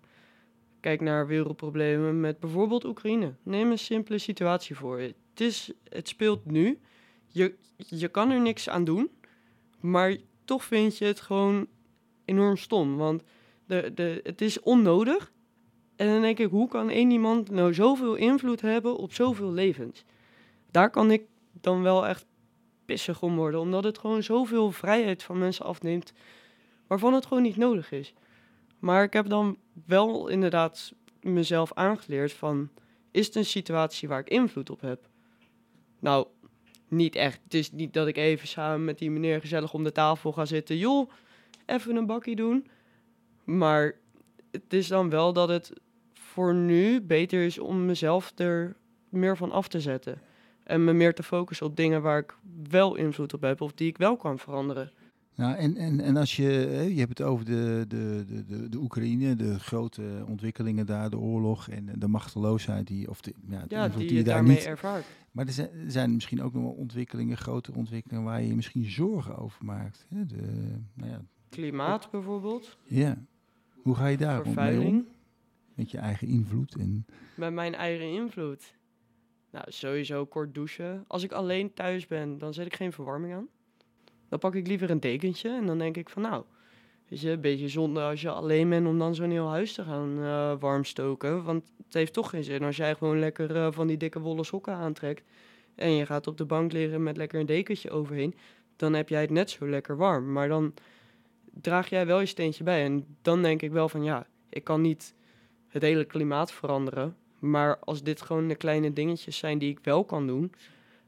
kijkt 0.80 1.02
naar 1.02 1.28
wereldproblemen 1.28 2.20
met 2.20 2.40
bijvoorbeeld 2.40 2.86
Oekraïne. 2.86 3.34
Neem 3.44 3.72
een 3.72 3.80
simpele 3.80 4.18
situatie 4.18 4.76
voor. 4.76 5.00
Het, 5.00 5.16
is, 5.36 5.72
het 5.90 6.08
speelt 6.08 6.46
nu. 6.46 6.80
je, 7.28 7.54
je 7.76 8.08
kan 8.08 8.32
er 8.32 8.42
niks 8.42 8.70
aan 8.70 8.84
doen, 8.84 9.10
maar 9.80 10.18
toch 10.46 10.64
vind 10.64 10.98
je 10.98 11.06
het 11.06 11.22
gewoon 11.22 11.68
enorm 12.26 12.58
stom. 12.58 12.98
Want 12.98 13.24
de, 13.66 13.92
de, 13.96 14.20
het 14.24 14.42
is 14.42 14.60
onnodig. 14.60 15.32
En 15.96 16.08
dan 16.08 16.22
denk 16.22 16.40
ik, 16.40 16.50
hoe 16.50 16.68
kan 16.68 16.90
één 16.90 17.12
iemand 17.12 17.50
nou 17.50 17.74
zoveel 17.74 18.16
invloed 18.16 18.62
hebben 18.62 18.96
op 18.96 19.14
zoveel 19.14 19.52
levens? 19.52 20.04
Daar 20.72 20.90
kan 20.90 21.12
ik 21.12 21.24
dan 21.52 21.82
wel 21.82 22.08
echt 22.08 22.26
pissig 22.86 23.22
om 23.22 23.36
worden, 23.36 23.60
omdat 23.60 23.84
het 23.84 23.98
gewoon 23.98 24.24
zoveel 24.24 24.72
vrijheid 24.72 25.24
van 25.24 25.38
mensen 25.38 25.66
afneemt, 25.66 26.14
waarvan 26.88 27.14
het 27.14 27.26
gewoon 27.26 27.44
niet 27.44 27.58
nodig 27.58 27.92
is. 27.92 28.14
Maar 28.80 29.04
ik 29.04 29.14
heb 29.14 29.30
dan 29.30 29.58
wel 29.86 30.28
inderdaad 30.28 30.94
mezelf 31.22 31.74
aangeleerd 31.74 32.34
van, 32.34 32.70
is 33.12 33.26
het 33.26 33.36
een 33.36 33.46
situatie 33.46 34.08
waar 34.08 34.20
ik 34.20 34.30
invloed 34.30 34.70
op 34.70 34.82
heb? 34.82 35.08
Nou, 36.00 36.28
niet 36.88 37.16
echt. 37.16 37.40
Het 37.44 37.54
is 37.54 37.72
niet 37.72 37.94
dat 37.94 38.08
ik 38.08 38.18
even 38.18 38.48
samen 38.48 38.86
met 38.86 38.98
die 38.98 39.12
meneer 39.12 39.42
gezellig 39.42 39.74
om 39.74 39.84
de 39.84 39.92
tafel 39.92 40.32
ga 40.32 40.46
zitten. 40.46 40.78
Joh, 40.78 41.12
even 41.66 41.96
een 41.96 42.06
bakje 42.06 42.36
doen. 42.36 42.68
Maar 43.44 43.96
het 44.52 44.74
is 44.74 44.88
dan 44.88 45.10
wel 45.10 45.34
dat 45.34 45.50
het 45.50 45.74
voor 46.14 46.54
nu 46.54 47.02
beter 47.02 47.44
is 47.46 47.60
om 47.60 47.86
mezelf 47.86 48.32
er 48.36 48.76
meer 49.10 49.38
van 49.38 49.52
af 49.52 49.68
te 49.68 49.80
zetten. 49.80 50.22
En 50.70 50.84
me 50.84 50.94
meer 50.94 51.14
te 51.14 51.24
focussen 51.24 51.66
op 51.66 51.76
dingen 51.76 52.02
waar 52.02 52.20
ik 52.20 52.36
wel 52.70 52.96
invloed 52.96 53.34
op 53.34 53.42
heb 53.42 53.62
of 53.62 53.74
die 53.74 53.88
ik 53.88 53.98
wel 53.98 54.18
kan 54.18 54.40
veranderen. 54.40 54.92
Nou, 55.36 55.56
en, 55.56 55.76
en, 55.76 56.00
en 56.00 56.18
als 56.18 56.36
je, 56.36 56.46
je 56.94 57.00
hebt 57.00 57.18
het 57.18 57.28
over 57.28 57.46
de, 57.46 57.86
de, 57.88 58.26
de, 58.28 58.70
de, 58.70 58.78
Oekraïne, 58.78 59.36
de 59.36 59.60
grote 59.60 60.24
ontwikkelingen 60.28 60.86
daar, 60.86 61.10
de 61.10 61.18
oorlog 61.18 61.70
en 61.70 61.90
de 61.96 62.08
machteloosheid 62.08 62.88
die, 62.88 63.10
of 63.10 63.22
de, 63.22 63.34
ja, 63.48 63.66
ja 63.68 63.88
die, 63.88 64.08
die 64.08 64.18
je 64.18 64.24
daar 64.24 64.34
daarmee 64.34 64.56
niet, 64.56 64.66
ervaart. 64.66 65.06
Maar 65.32 65.46
er 65.46 65.52
zijn, 65.52 65.70
er 65.86 65.92
zijn, 65.92 66.14
misschien 66.14 66.42
ook 66.42 66.54
nog 66.54 66.64
wel 66.64 66.72
ontwikkelingen, 66.72 67.38
grote 67.38 67.74
ontwikkelingen, 67.74 68.24
waar 68.24 68.42
je 68.42 68.48
je 68.48 68.56
misschien 68.56 68.90
zorgen 68.90 69.38
over 69.38 69.66
maakt. 69.66 70.06
Hè? 70.10 70.26
De, 70.26 70.42
nou 70.94 71.12
ja. 71.12 71.22
Klimaat 71.50 72.12
bijvoorbeeld. 72.12 72.78
Ja. 72.84 73.18
Hoe 73.82 73.96
ga 73.96 74.08
je 74.08 74.18
daar 74.18 74.42
om? 74.42 75.08
Met 75.76 75.92
je 75.92 75.98
eigen 75.98 76.28
invloed? 76.28 76.76
En... 76.76 77.06
Met 77.36 77.54
mijn 77.54 77.76
eigen 77.76 78.14
invloed? 78.14 78.78
Nou, 79.52 79.66
sowieso 79.68 80.26
kort 80.26 80.54
douchen. 80.54 81.04
Als 81.08 81.24
ik 81.24 81.32
alleen 81.32 81.74
thuis 81.74 82.08
ben, 82.08 82.38
dan 82.38 82.54
zet 82.54 82.66
ik 82.66 82.76
geen 82.76 82.92
verwarming 82.92 83.34
aan. 83.34 83.48
Dan 84.30 84.40
pak 84.40 84.56
ik 84.56 84.68
liever 84.68 84.90
een 84.90 85.00
dekentje 85.00 85.50
en 85.50 85.66
dan 85.66 85.78
denk 85.78 85.98
ik 85.98 86.10
van 86.10 86.22
nou, 86.22 86.44
is 87.08 87.22
je, 87.22 87.30
een 87.30 87.42
beetje 87.42 87.68
zonde 87.68 88.02
als 88.02 88.22
je 88.22 88.30
alleen 88.30 88.70
bent 88.70 88.88
om 88.88 89.00
dan 89.00 89.16
zo'n 89.16 89.32
heel 89.32 89.48
huis 89.48 89.74
te 89.74 89.84
gaan 89.84 90.18
uh, 90.20 90.54
warm 90.60 90.84
stoken. 90.84 91.44
Want 91.44 91.72
het 91.86 91.94
heeft 91.94 92.14
toch 92.14 92.30
geen 92.30 92.44
zin 92.44 92.64
als 92.64 92.76
jij 92.76 92.96
gewoon 92.96 93.20
lekker 93.20 93.56
uh, 93.56 93.68
van 93.72 93.88
die 93.88 93.98
dikke 93.98 94.20
wollen 94.20 94.46
sokken 94.46 94.74
aantrekt 94.74 95.24
en 95.80 95.92
je 95.92 96.06
gaat 96.06 96.28
op 96.28 96.38
de 96.38 96.46
bank 96.46 96.72
liggen 96.72 97.04
met 97.04 97.18
lekker 97.18 97.40
een 97.40 97.46
dekentje 97.46 97.90
overheen, 97.90 98.36
dan 98.76 98.94
heb 98.94 99.10
jij 99.10 99.22
het 99.22 99.30
net 99.30 99.50
zo 99.50 99.70
lekker 99.70 99.98
warm. 99.98 100.32
Maar 100.32 100.48
dan 100.48 100.74
draag 101.54 101.90
jij 101.90 102.06
wel 102.06 102.20
je 102.20 102.26
steentje 102.26 102.64
bij 102.64 102.84
en 102.84 103.18
dan 103.22 103.42
denk 103.42 103.62
ik 103.62 103.72
wel 103.72 103.90
van 103.90 104.04
ja, 104.04 104.28
ik 104.50 104.64
kan 104.64 104.82
niet 104.82 105.16
het 105.68 105.82
hele 105.82 106.06
klimaat 106.06 106.52
veranderen, 106.52 107.16
maar 107.40 107.80
als 107.80 108.04
dit 108.04 108.22
gewoon 108.22 108.48
de 108.48 108.56
kleine 108.56 108.94
dingetjes 108.94 109.38
zijn 109.38 109.58
die 109.58 109.70
ik 109.70 109.80
wel 109.82 110.06
kan 110.06 110.28
doen, 110.28 110.54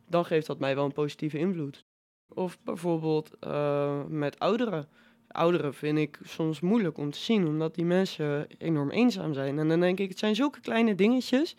dan 0.07 0.25
geeft 0.25 0.47
dat 0.47 0.59
mij 0.59 0.75
wel 0.75 0.85
een 0.85 0.91
positieve 0.91 1.37
invloed. 1.37 1.85
Of 2.27 2.59
bijvoorbeeld 2.63 3.31
uh, 3.47 4.03
met 4.07 4.39
ouderen. 4.39 4.87
Ouderen 5.27 5.73
vind 5.73 5.97
ik 5.97 6.19
soms 6.23 6.59
moeilijk 6.59 6.97
om 6.97 7.11
te 7.11 7.19
zien, 7.19 7.47
omdat 7.47 7.75
die 7.75 7.85
mensen 7.85 8.47
enorm 8.57 8.89
eenzaam 8.89 9.33
zijn. 9.33 9.59
En 9.59 9.67
dan 9.67 9.79
denk 9.79 9.99
ik, 9.99 10.09
het 10.09 10.19
zijn 10.19 10.35
zulke 10.35 10.59
kleine 10.59 10.95
dingetjes 10.95 11.55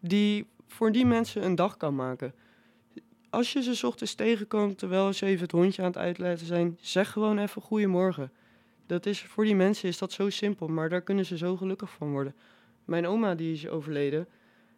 die 0.00 0.46
voor 0.66 0.92
die 0.92 1.06
mensen 1.06 1.44
een 1.44 1.54
dag 1.54 1.76
kan 1.76 1.94
maken. 1.94 2.34
Als 3.30 3.52
je 3.52 3.74
ze 3.74 3.86
ochtends 3.86 4.14
tegenkomt 4.14 4.78
terwijl 4.78 5.12
ze 5.12 5.26
even 5.26 5.42
het 5.42 5.52
hondje 5.52 5.82
aan 5.82 5.88
het 5.88 5.98
uitleiden 5.98 6.46
zijn, 6.46 6.78
zeg 6.80 7.10
gewoon 7.10 7.38
even 7.38 7.62
goedemorgen. 7.62 8.32
Dat 8.86 9.06
is, 9.06 9.22
voor 9.22 9.44
die 9.44 9.56
mensen 9.56 9.88
is 9.88 9.98
dat 9.98 10.12
zo 10.12 10.30
simpel, 10.30 10.68
maar 10.68 10.88
daar 10.88 11.02
kunnen 11.02 11.26
ze 11.26 11.36
zo 11.36 11.56
gelukkig 11.56 11.90
van 11.90 12.10
worden. 12.10 12.34
Mijn 12.86 13.06
oma 13.06 13.34
die 13.34 13.52
is 13.52 13.68
overleden 13.68 14.28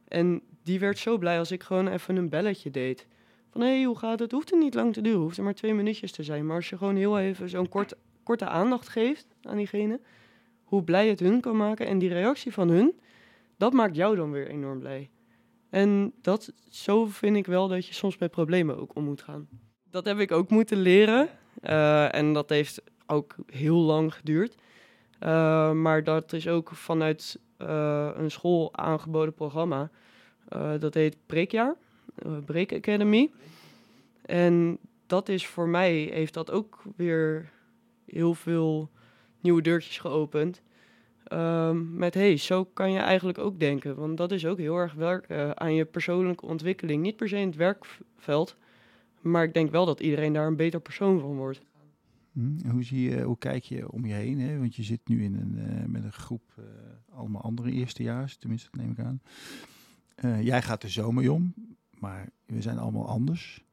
en 0.08 0.42
die 0.62 0.78
werd 0.78 0.98
zo 0.98 1.18
blij 1.18 1.38
als 1.38 1.50
ik 1.50 1.62
gewoon 1.62 1.88
even 1.88 2.16
een 2.16 2.28
belletje 2.28 2.70
deed. 2.70 3.06
Van 3.50 3.60
hé, 3.60 3.66
hey, 3.66 3.82
hoe 3.84 3.98
gaat 3.98 4.18
het? 4.18 4.32
Hoeft 4.32 4.52
er 4.52 4.58
niet 4.58 4.74
lang 4.74 4.92
te 4.92 5.00
duren, 5.00 5.20
hoeft 5.20 5.36
er 5.36 5.44
maar 5.44 5.54
twee 5.54 5.74
minuutjes 5.74 6.12
te 6.12 6.22
zijn. 6.22 6.46
Maar 6.46 6.56
als 6.56 6.68
je 6.68 6.76
gewoon 6.76 6.96
heel 6.96 7.18
even 7.18 7.48
zo'n 7.48 7.68
kort, 7.68 7.94
korte 8.22 8.46
aandacht 8.46 8.88
geeft 8.88 9.26
aan 9.42 9.56
diegene, 9.56 10.00
hoe 10.64 10.82
blij 10.82 11.08
het 11.08 11.20
hun 11.20 11.40
kan 11.40 11.56
maken 11.56 11.86
en 11.86 11.98
die 11.98 12.08
reactie 12.08 12.52
van 12.52 12.68
hun, 12.68 13.00
dat 13.56 13.72
maakt 13.72 13.96
jou 13.96 14.16
dan 14.16 14.30
weer 14.30 14.48
enorm 14.48 14.78
blij. 14.78 15.10
En 15.70 16.12
dat, 16.22 16.52
zo 16.68 17.06
vind 17.06 17.36
ik 17.36 17.46
wel 17.46 17.68
dat 17.68 17.86
je 17.86 17.94
soms 17.94 18.18
met 18.18 18.30
problemen 18.30 18.78
ook 18.78 18.94
om 18.94 19.04
moet 19.04 19.22
gaan. 19.22 19.48
Dat 19.90 20.04
heb 20.04 20.18
ik 20.18 20.32
ook 20.32 20.50
moeten 20.50 20.78
leren. 20.78 21.28
Uh, 21.62 22.14
en 22.14 22.32
dat 22.32 22.48
heeft 22.48 22.82
ook 23.06 23.34
heel 23.46 23.76
lang 23.78 24.14
geduurd. 24.14 24.54
Uh, 25.20 25.72
maar 25.72 26.04
dat 26.04 26.32
is 26.32 26.48
ook 26.48 26.70
vanuit 26.70 27.40
een 27.58 28.30
school 28.30 28.74
aangeboden 28.74 29.34
programma. 29.34 29.90
dat 30.78 30.94
heet 30.94 31.16
Preekjaar. 31.26 31.76
Eh, 32.18 32.32
Break 32.44 32.72
Academy. 32.72 33.30
En 34.22 34.78
dat 35.06 35.28
is 35.28 35.46
voor 35.46 35.68
mij, 35.68 35.94
heeft 35.94 36.34
dat 36.34 36.50
ook 36.50 36.82
weer 36.96 37.50
heel 38.04 38.34
veel 38.34 38.90
nieuwe 39.40 39.62
deurtjes 39.62 39.98
geopend. 39.98 40.62
Um, 41.32 41.96
met 41.96 42.14
hey, 42.14 42.36
zo 42.36 42.64
kan 42.64 42.92
je 42.92 42.98
eigenlijk 42.98 43.38
ook 43.38 43.60
denken. 43.60 43.96
Want 43.96 44.16
dat 44.16 44.32
is 44.32 44.46
ook 44.46 44.58
heel 44.58 44.76
erg 44.76 44.94
werken 44.94 45.60
aan 45.60 45.74
je 45.74 45.84
persoonlijke 45.84 46.46
ontwikkeling. 46.46 47.02
Niet 47.02 47.16
per 47.16 47.28
se 47.28 47.36
in 47.36 47.46
het 47.46 47.56
werkveld, 47.56 48.56
maar 49.20 49.44
ik 49.44 49.54
denk 49.54 49.70
wel 49.70 49.86
dat 49.86 50.00
iedereen 50.00 50.32
daar 50.32 50.46
een 50.46 50.56
beter 50.56 50.80
persoon 50.80 51.20
van 51.20 51.36
wordt. 51.36 51.60
Hm, 52.32 52.70
hoe, 52.70 52.82
zie 52.82 53.10
je, 53.10 53.22
hoe 53.22 53.38
kijk 53.38 53.64
je 53.64 53.92
om 53.92 54.06
je 54.06 54.14
heen? 54.14 54.40
Hè? 54.40 54.58
Want 54.58 54.76
je 54.76 54.82
zit 54.82 55.00
nu 55.04 55.22
in 55.24 55.34
een, 55.34 55.90
met 55.90 56.04
een 56.04 56.12
groep 56.12 56.42
allemaal 57.38 57.64
andere 57.64 57.80
eerstejaars, 57.80 58.36
tenminste, 58.36 58.68
dat 58.70 58.80
neem 58.80 58.90
ik 58.90 58.98
aan. 58.98 59.20
Uh, 60.24 60.42
jij 60.42 60.62
gaat 60.62 60.82
er 60.82 60.90
zo 60.90 61.08
om. 61.08 61.54
Maar 61.98 62.28
we 62.46 62.62
zijn 62.62 62.78
allemaal 62.78 63.06
anders. 63.06 63.64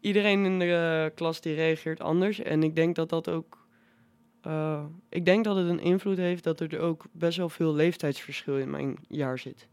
Iedereen 0.00 0.44
in 0.44 0.58
de 0.58 1.04
uh, 1.10 1.16
klas 1.16 1.40
die 1.40 1.54
reageert 1.54 2.00
anders. 2.00 2.38
En 2.38 2.62
ik 2.62 2.76
denk 2.76 2.94
dat 2.94 3.08
dat 3.08 3.28
ook. 3.28 3.66
Uh, 4.46 4.84
ik 5.08 5.24
denk 5.24 5.44
dat 5.44 5.56
het 5.56 5.68
een 5.68 5.80
invloed 5.80 6.16
heeft 6.16 6.44
dat 6.44 6.60
er 6.60 6.78
ook 6.78 7.04
best 7.12 7.38
wel 7.38 7.48
veel 7.48 7.74
leeftijdsverschil 7.74 8.58
in 8.58 8.70
mijn 8.70 8.96
jaar 9.08 9.38
zit. 9.38 9.68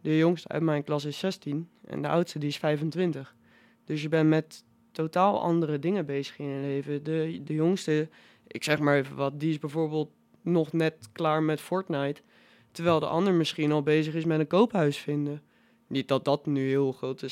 De 0.00 0.16
jongste 0.16 0.48
uit 0.48 0.62
mijn 0.62 0.84
klas 0.84 1.04
is 1.04 1.18
16 1.18 1.68
en 1.84 2.02
de 2.02 2.08
oudste 2.08 2.38
die 2.38 2.48
is 2.48 2.56
25. 2.56 3.36
Dus 3.84 4.02
je 4.02 4.08
bent 4.08 4.28
met 4.28 4.64
totaal 4.92 5.40
andere 5.40 5.78
dingen 5.78 6.06
bezig 6.06 6.38
in 6.38 6.46
je 6.46 6.60
leven. 6.60 7.02
De, 7.02 7.40
de 7.44 7.54
jongste, 7.54 8.08
ik 8.46 8.64
zeg 8.64 8.78
maar 8.78 8.96
even 8.96 9.16
wat, 9.16 9.40
die 9.40 9.50
is 9.50 9.58
bijvoorbeeld 9.58 10.10
nog 10.44 10.72
net 10.72 11.08
klaar 11.12 11.42
met 11.42 11.60
Fortnite. 11.60 12.22
Terwijl 12.70 13.00
de 13.00 13.06
ander 13.06 13.32
misschien 13.32 13.72
al 13.72 13.82
bezig 13.82 14.14
is 14.14 14.24
met 14.24 14.40
een 14.40 14.46
koophuis 14.46 14.98
vinden. 14.98 15.42
Niet 15.86 16.08
dat 16.08 16.24
dat 16.24 16.46
nu 16.46 16.68
heel 16.68 16.92
grote 16.92 17.28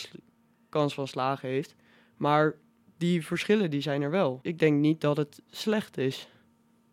kans 0.69 0.95
van 0.95 1.09
slagen 1.09 1.49
heeft. 1.49 1.75
Maar 2.17 2.55
die 2.97 3.27
verschillen 3.27 3.71
die 3.71 3.81
zijn 3.81 4.03
er 4.03 4.11
wel. 4.11 4.39
Ik 4.43 4.59
denk 4.59 4.81
niet 4.81 5.01
dat 5.01 5.17
het 5.17 5.43
slecht 5.51 5.99
is. 5.99 6.29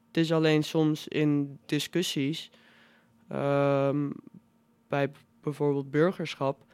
Het 0.08 0.18
is 0.18 0.32
alleen 0.32 0.64
soms 0.64 1.08
in 1.08 1.60
discussies, 1.66 2.52
um, 3.32 4.14
bij 4.88 5.12
bijvoorbeeld 5.42 5.92
burgerschap, 5.92 6.66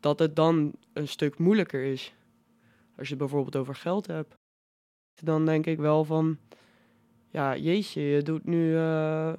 dat 0.00 0.18
het 0.18 0.36
dan 0.36 0.72
een 0.92 1.08
stuk 1.08 1.38
moeilijker 1.38 1.82
is. 1.82 2.14
Als 2.96 3.08
je 3.08 3.14
het 3.14 3.22
bijvoorbeeld 3.22 3.56
over 3.56 3.74
geld 3.74 4.06
hebt. 4.06 4.34
Dan 5.22 5.44
denk 5.44 5.66
ik 5.66 5.78
wel 5.78 6.04
van, 6.04 6.38
ja, 7.30 7.56
jeetje, 7.56 8.00
je 8.00 8.22
doet 8.22 8.44
nu 8.44 8.72
uh, 8.72 9.32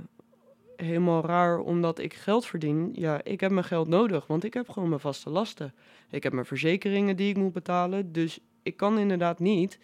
helemaal 0.76 1.26
raar 1.26 1.60
omdat 1.60 2.00
ik 2.00 2.14
geld 2.14 2.46
verdien. 2.46 2.90
Ja, 2.94 3.24
ik 3.24 3.40
heb 3.40 3.52
mijn 3.52 3.66
geld 3.66 3.88
nodig, 3.88 4.28
want 4.28 4.44
ik 4.44 4.54
heb 4.54 4.70
gewoon 4.70 4.90
mijn 4.90 5.02
vaste 5.02 5.30
lasten. 5.30 5.74
Ik 6.10 6.24
heb 6.24 6.34
mijn 6.34 6.46
verzekeringen 6.46 7.16
die 7.16 7.30
ik 7.30 7.38
moet 7.38 7.54
betalen. 7.54 8.12
Dus 8.12 8.40
ik 8.64 8.78
kan 8.78 9.00
inderdaad 9.00 9.40
niet 9.40 9.80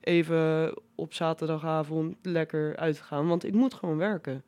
even 0.00 0.74
op 0.94 1.14
zaterdagavond 1.14 2.16
lekker 2.22 2.76
uitgaan, 2.76 3.28
want 3.28 3.44
ik 3.44 3.54
moet 3.54 3.74
gewoon 3.74 3.96
werken. 3.96 4.44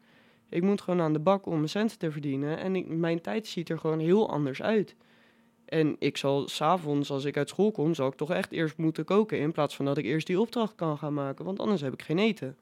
Ik 0.49 0.62
moet 0.62 0.80
gewoon 0.80 1.00
aan 1.00 1.12
de 1.12 1.18
bak 1.18 1.47
om 1.47 1.56
mijn 1.56 1.68
centen 1.68 1.99
te 1.99 2.11
verdienen. 2.11 2.59
En 2.59 3.00
mijn 3.00 3.21
tijd 3.21 3.47
ziet 3.47 3.68
er 3.68 3.78
gewoon 3.78 3.99
heel 3.99 4.30
anders 4.30 4.62
uit. 4.62 4.97
En 5.64 5.97
ik 5.99 6.16
zal 6.16 6.49
s'avonds, 6.49 7.11
als 7.11 7.25
ik 7.25 7.37
uit 7.37 7.49
school 7.49 7.71
kom, 7.71 7.94
zal 7.94 8.09
ik 8.09 8.14
toch 8.14 8.30
echt 8.30 8.52
eerst 8.52 8.76
moeten 8.76 9.04
koken. 9.04 9.38
In 9.38 9.52
plaats 9.52 9.76
van 9.76 9.85
dat 9.85 9.99
ik 9.99 10.04
eerst 10.04 10.26
die 10.26 10.40
opdracht 10.40 10.75
kan 10.75 10.99
gaan 10.99 11.14
maken. 11.14 11.44
Want 11.44 11.59
anders 11.59 11.80
heb 11.80 11.92
ik 11.92 12.02
geen 12.02 12.18
eten 12.18 12.56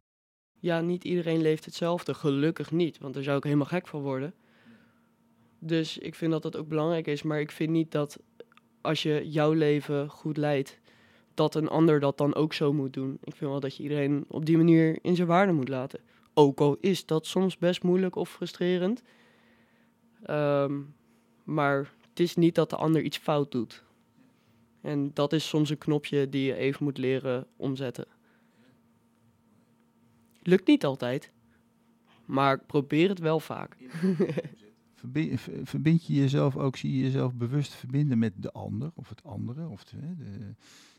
ja, 0.61 0.81
niet 0.81 1.05
iedereen 1.05 1.41
leeft 1.41 1.65
hetzelfde. 1.65 2.15
Gelukkig 2.15 2.71
niet, 2.71 2.99
want 2.99 3.15
daar 3.15 3.23
zou 3.23 3.37
ik 3.37 3.45
helemaal 3.45 3.67
gek 3.67 3.87
van 3.87 4.01
worden. 4.01 4.35
Dus 5.59 5.99
ik 5.99 6.15
vind 6.15 6.33
dat 6.33 6.43
dat 6.43 6.57
ook 6.57 6.69
belangrijk 6.69 7.07
is. 7.07 7.23
Maar 7.23 7.41
ik 7.41 7.51
vind 7.51 7.71
niet 7.71 7.91
dat 7.93 8.19
als 8.81 9.03
je 9.03 9.31
jouw 9.31 9.53
leven 9.53 10.09
goed 10.09 10.37
leidt, 10.37 10.79
dat 11.35 11.55
een 11.55 11.69
ander 11.69 12.01
dat 12.01 12.19
dan 12.19 12.35
ook 12.35 12.53
zo 12.53 12.73
moet 12.73 12.93
doen. 12.93 13.19
Ik 13.25 13.37
vind 13.37 13.51
wel 13.51 13.61
dat 13.61 13.77
je 13.77 13.83
iedereen 13.83 14.25
op 14.29 14.47
die 14.47 14.57
manier 14.57 14.99
in 15.03 15.17
zijn 15.17 15.29
waarde 15.29 15.53
moet 15.53 15.69
laten. 15.69 16.01
Ook 16.35 16.61
al 16.61 16.77
is 16.81 17.07
dat 17.07 17.27
soms 17.27 17.59
best 17.59 17.83
moeilijk 17.83 18.17
of 18.17 18.31
frustrerend. 18.31 19.03
Um, 20.31 20.95
maar 21.45 21.93
het 22.09 22.21
is 22.21 22.37
niet 22.37 22.55
dat 22.55 22.71
de 22.71 22.77
ander 22.77 23.03
iets 23.03 23.19
fout 23.19 23.53
doet. 23.53 23.85
En 24.81 25.11
dat 25.15 25.33
is 25.33 25.49
soms 25.49 25.71
een 25.71 25.79
knopje 25.79 26.29
die 26.29 26.45
je 26.45 26.55
even 26.55 26.85
moet 26.85 26.99
leren 26.99 27.47
omzetten. 27.57 28.07
Lukt 30.43 30.67
niet 30.67 30.85
altijd, 30.85 31.33
maar 32.25 32.55
ik 32.55 32.67
probeer 32.67 33.09
het 33.09 33.19
wel 33.19 33.41
vaak. 33.41 33.77
Verbind, 34.95 35.41
verbind 35.63 36.07
je 36.07 36.13
jezelf 36.13 36.57
ook, 36.57 36.77
zie 36.77 36.97
je 36.97 37.03
jezelf 37.03 37.35
bewust 37.35 37.75
verbinden 37.75 38.19
met 38.19 38.33
de 38.37 38.53
ander 38.53 38.91
of 38.95 39.09
het 39.09 39.25
andere? 39.25 39.69
Of 39.69 39.85
de, 39.85 39.97
de, 40.17 40.55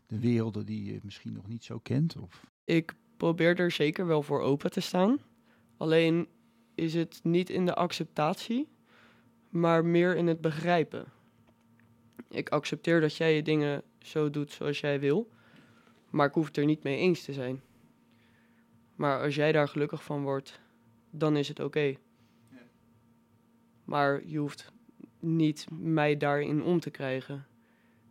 de 0.07 0.19
werelden 0.19 0.65
die 0.65 0.93
je 0.93 0.99
misschien 1.03 1.33
nog 1.33 1.47
niet 1.47 1.63
zo 1.63 1.79
kent? 1.79 2.17
Of? 2.17 2.45
Ik 2.65 2.95
probeer 3.17 3.59
er 3.59 3.71
zeker 3.71 4.07
wel 4.07 4.23
voor 4.23 4.41
open 4.41 4.71
te 4.71 4.79
staan. 4.79 5.17
Alleen 5.77 6.27
is 6.75 6.93
het 6.93 7.19
niet 7.23 7.49
in 7.49 7.65
de 7.65 7.75
acceptatie, 7.75 8.67
maar 9.49 9.85
meer 9.85 10.15
in 10.15 10.27
het 10.27 10.41
begrijpen. 10.41 11.05
Ik 12.29 12.49
accepteer 12.49 13.01
dat 13.01 13.15
jij 13.15 13.35
je 13.35 13.43
dingen 13.43 13.83
zo 13.99 14.29
doet 14.29 14.51
zoals 14.51 14.79
jij 14.79 14.99
wil, 14.99 15.29
maar 16.09 16.27
ik 16.27 16.33
hoef 16.33 16.45
het 16.45 16.57
er 16.57 16.65
niet 16.65 16.83
mee 16.83 16.97
eens 16.97 17.23
te 17.23 17.33
zijn. 17.33 17.61
Maar 19.01 19.21
als 19.21 19.35
jij 19.35 19.51
daar 19.51 19.67
gelukkig 19.67 20.03
van 20.03 20.23
wordt, 20.23 20.59
dan 21.09 21.35
is 21.35 21.47
het 21.47 21.59
oké. 21.59 21.95
Maar 23.83 24.27
je 24.27 24.37
hoeft 24.37 24.71
niet 25.19 25.67
mij 25.79 26.17
daarin 26.17 26.63
om 26.63 26.79
te 26.79 26.89
krijgen. 26.89 27.45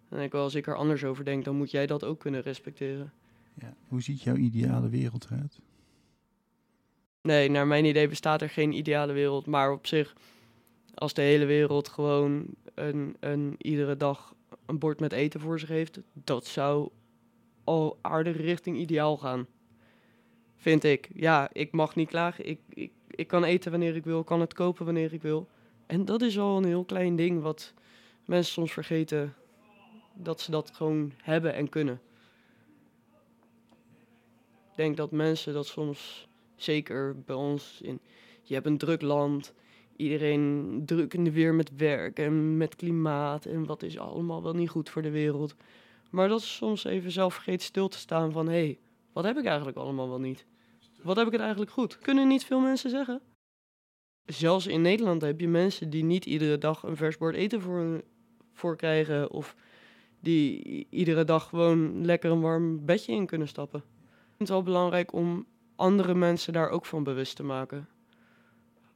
En 0.09 0.19
ik 0.19 0.33
wel, 0.33 0.43
als 0.43 0.55
ik 0.55 0.67
er 0.67 0.77
anders 0.77 1.05
over 1.05 1.25
denk, 1.25 1.45
dan 1.45 1.57
moet 1.57 1.71
jij 1.71 1.87
dat 1.87 2.05
ook 2.05 2.21
kunnen 2.21 2.41
respecteren. 2.41 3.13
Ja. 3.55 3.75
Hoe 3.89 4.03
ziet 4.03 4.23
jouw 4.23 4.37
ideale 4.37 4.89
wereld 4.89 5.25
eruit? 5.25 5.59
Nee, 7.23 7.51
naar 7.51 7.67
mijn 7.67 7.85
idee 7.85 8.09
bestaat 8.09 8.43
er 8.43 8.51
geen 8.51 8.73
ideale 8.73 9.13
wereld. 9.13 9.47
Maar 9.47 9.73
op 9.73 9.87
zich, 9.87 10.15
als 10.95 11.15
de 11.15 11.23
hele 11.23 11.45
wereld 11.45 11.89
gewoon 11.89 12.47
een, 12.75 13.17
een, 13.21 13.55
iedere 13.59 13.97
dag 13.97 14.35
een 14.67 14.79
bord 14.79 15.01
met 15.01 15.13
eten 15.13 15.41
voor 15.41 15.59
zich 15.59 15.69
heeft, 15.69 16.01
dat 16.13 16.47
zou 16.47 16.91
al 17.65 17.99
aardig 18.01 18.37
richting 18.37 18.79
ideaal 18.79 19.17
gaan. 19.17 19.47
Vind 20.61 20.85
ik. 20.85 21.09
Ja, 21.15 21.49
ik 21.53 21.73
mag 21.73 21.95
niet 21.95 22.09
klagen. 22.09 22.49
Ik, 22.49 22.61
ik, 22.69 22.93
ik 23.11 23.27
kan 23.27 23.45
eten 23.45 23.71
wanneer 23.71 23.97
ik 23.97 24.05
wil, 24.05 24.25
kan 24.25 24.41
het 24.41 24.55
kopen 24.55 24.85
wanneer 24.85 25.13
ik 25.13 25.23
wil. 25.23 25.49
En 25.87 26.05
dat 26.05 26.23
is 26.23 26.39
al 26.39 26.57
een 26.57 26.65
heel 26.65 26.85
klein 26.85 27.17
ding 27.17 27.43
wat 27.43 27.75
mensen 28.25 28.53
soms 28.53 28.73
vergeten 28.73 29.35
dat 30.15 30.41
ze 30.41 30.51
dat 30.51 30.71
gewoon 30.75 31.13
hebben 31.23 31.55
en 31.55 31.69
kunnen. 31.69 32.01
Ik 34.71 34.77
denk 34.77 34.97
dat 34.97 35.11
mensen 35.11 35.55
dat 35.55 35.67
soms, 35.67 36.29
zeker 36.57 37.21
bij 37.21 37.37
ons, 37.37 37.81
in, 37.83 38.01
je 38.43 38.55
hebt 38.55 38.67
een 38.67 38.79
druk 38.79 39.03
land, 39.03 39.55
iedereen 39.97 40.83
druk 40.87 41.15
in 41.15 41.25
de 41.25 41.33
weer 41.33 41.55
met 41.55 41.77
werk 41.77 42.19
en 42.19 42.57
met 42.57 42.77
klimaat 42.77 43.45
en 43.45 43.67
wat 43.67 43.83
is 43.83 43.99
allemaal 43.99 44.43
wel 44.43 44.55
niet 44.55 44.71
goed 44.71 44.91
voor 44.91 45.03
de 45.03 45.11
wereld. 45.11 45.55
Maar 46.11 46.29
dat 46.29 46.41
is 46.41 46.57
soms 46.57 46.85
even 46.85 47.11
zelf 47.11 47.35
vergeten 47.35 47.67
stil 47.67 47.89
te 47.89 47.99
staan 47.99 48.33
van, 48.33 48.47
hé, 48.47 48.53
hey, 48.53 48.79
wat 49.13 49.25
heb 49.25 49.39
ik 49.39 49.45
eigenlijk 49.45 49.77
allemaal 49.77 50.09
wel 50.09 50.21
niet? 50.21 50.47
Wat 51.03 51.17
heb 51.17 51.27
ik 51.27 51.33
het 51.33 51.41
eigenlijk 51.41 51.71
goed? 51.71 51.99
Kunnen 51.99 52.29
niet 52.29 52.45
veel 52.45 52.61
mensen 52.61 52.91
zeggen? 52.91 53.21
Zelfs 54.25 54.67
in 54.67 54.81
Nederland 54.81 55.23
heb 55.23 55.41
je 55.41 55.49
mensen 55.49 55.91
die 55.91 56.05
niet 56.05 56.27
iedere 56.27 56.59
dag 56.59 56.83
een 56.83 56.97
vers 56.97 57.17
bord 57.19 57.35
eten 57.35 57.61
voor, 57.61 58.05
voor 58.53 58.77
krijgen. 58.77 59.31
Of 59.31 59.57
die 60.21 60.87
iedere 60.91 61.25
dag 61.25 61.49
gewoon 61.49 62.05
lekker 62.05 62.31
een 62.31 62.41
warm 62.41 62.85
bedje 62.85 63.13
in 63.13 63.27
kunnen 63.27 63.49
stappen. 63.49 63.83
Het 64.33 64.41
is 64.41 64.49
wel 64.49 64.63
belangrijk 64.63 65.13
om 65.13 65.47
andere 65.77 66.15
mensen 66.15 66.53
daar 66.53 66.69
ook 66.69 66.87
van 66.87 67.03
bewust 67.05 67.37
te 67.37 67.43
maken. 67.43 67.89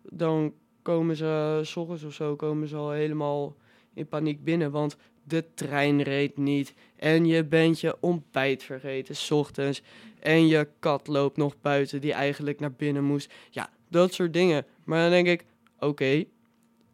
Dan 0.02 0.54
komen 0.82 1.16
ze, 1.16 1.60
s 1.62 1.76
ochtends 1.76 2.04
of 2.04 2.12
zo, 2.12 2.36
komen 2.36 2.68
ze 2.68 2.76
al 2.76 2.90
helemaal 2.90 3.56
in 3.94 4.06
paniek 4.06 4.44
binnen. 4.44 4.70
Want 4.70 4.96
de 5.24 5.44
trein 5.54 6.02
reed 6.02 6.36
niet. 6.36 6.74
En 6.96 7.26
je 7.26 7.44
bent 7.44 7.80
je 7.80 7.96
ontbijt 8.00 8.62
vergeten, 8.62 9.16
s 9.16 9.30
ochtends. 9.30 9.82
En 10.20 10.46
je 10.46 10.68
kat 10.78 11.06
loopt 11.06 11.36
nog 11.36 11.60
buiten 11.60 12.00
die 12.00 12.12
eigenlijk 12.12 12.60
naar 12.60 12.72
binnen 12.72 13.04
moest. 13.04 13.32
Ja, 13.50 13.70
dat 13.88 14.14
soort 14.14 14.32
dingen. 14.32 14.66
Maar 14.84 15.00
dan 15.00 15.10
denk 15.10 15.26
ik, 15.26 15.44
oké, 15.78 16.24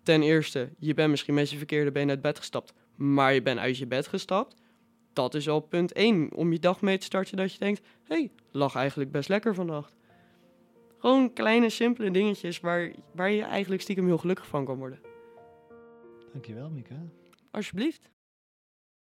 ten 0.02 0.22
eerste, 0.22 0.68
je 0.78 0.94
bent 0.94 1.10
misschien 1.10 1.34
met 1.34 1.50
je 1.50 1.56
verkeerde 1.56 1.92
been 1.92 2.08
uit 2.08 2.20
bed 2.20 2.38
gestapt. 2.38 2.72
Maar 2.96 3.34
je 3.34 3.42
bent 3.42 3.58
uit 3.58 3.78
je 3.78 3.86
bed 3.86 4.06
gestapt. 4.06 4.54
Dat 5.12 5.34
is 5.34 5.48
al 5.48 5.60
punt 5.60 5.92
1 5.92 6.34
om 6.34 6.52
je 6.52 6.58
dag 6.58 6.80
mee 6.80 6.98
te 6.98 7.04
starten 7.04 7.36
dat 7.36 7.52
je 7.52 7.58
denkt, 7.58 7.80
hé, 8.04 8.14
hey, 8.14 8.30
lag 8.50 8.74
eigenlijk 8.74 9.10
best 9.10 9.28
lekker 9.28 9.54
vannacht. 9.54 9.94
Gewoon 10.98 11.32
kleine, 11.32 11.70
simpele 11.70 12.10
dingetjes 12.10 12.60
waar, 12.60 12.92
waar 13.12 13.30
je 13.30 13.42
eigenlijk 13.42 13.82
stiekem 13.82 14.06
heel 14.06 14.18
gelukkig 14.18 14.46
van 14.46 14.64
kan 14.64 14.76
worden. 14.76 15.09
Dankjewel, 16.32 16.70
Mika. 16.70 16.94
Alsjeblieft. 17.50 18.10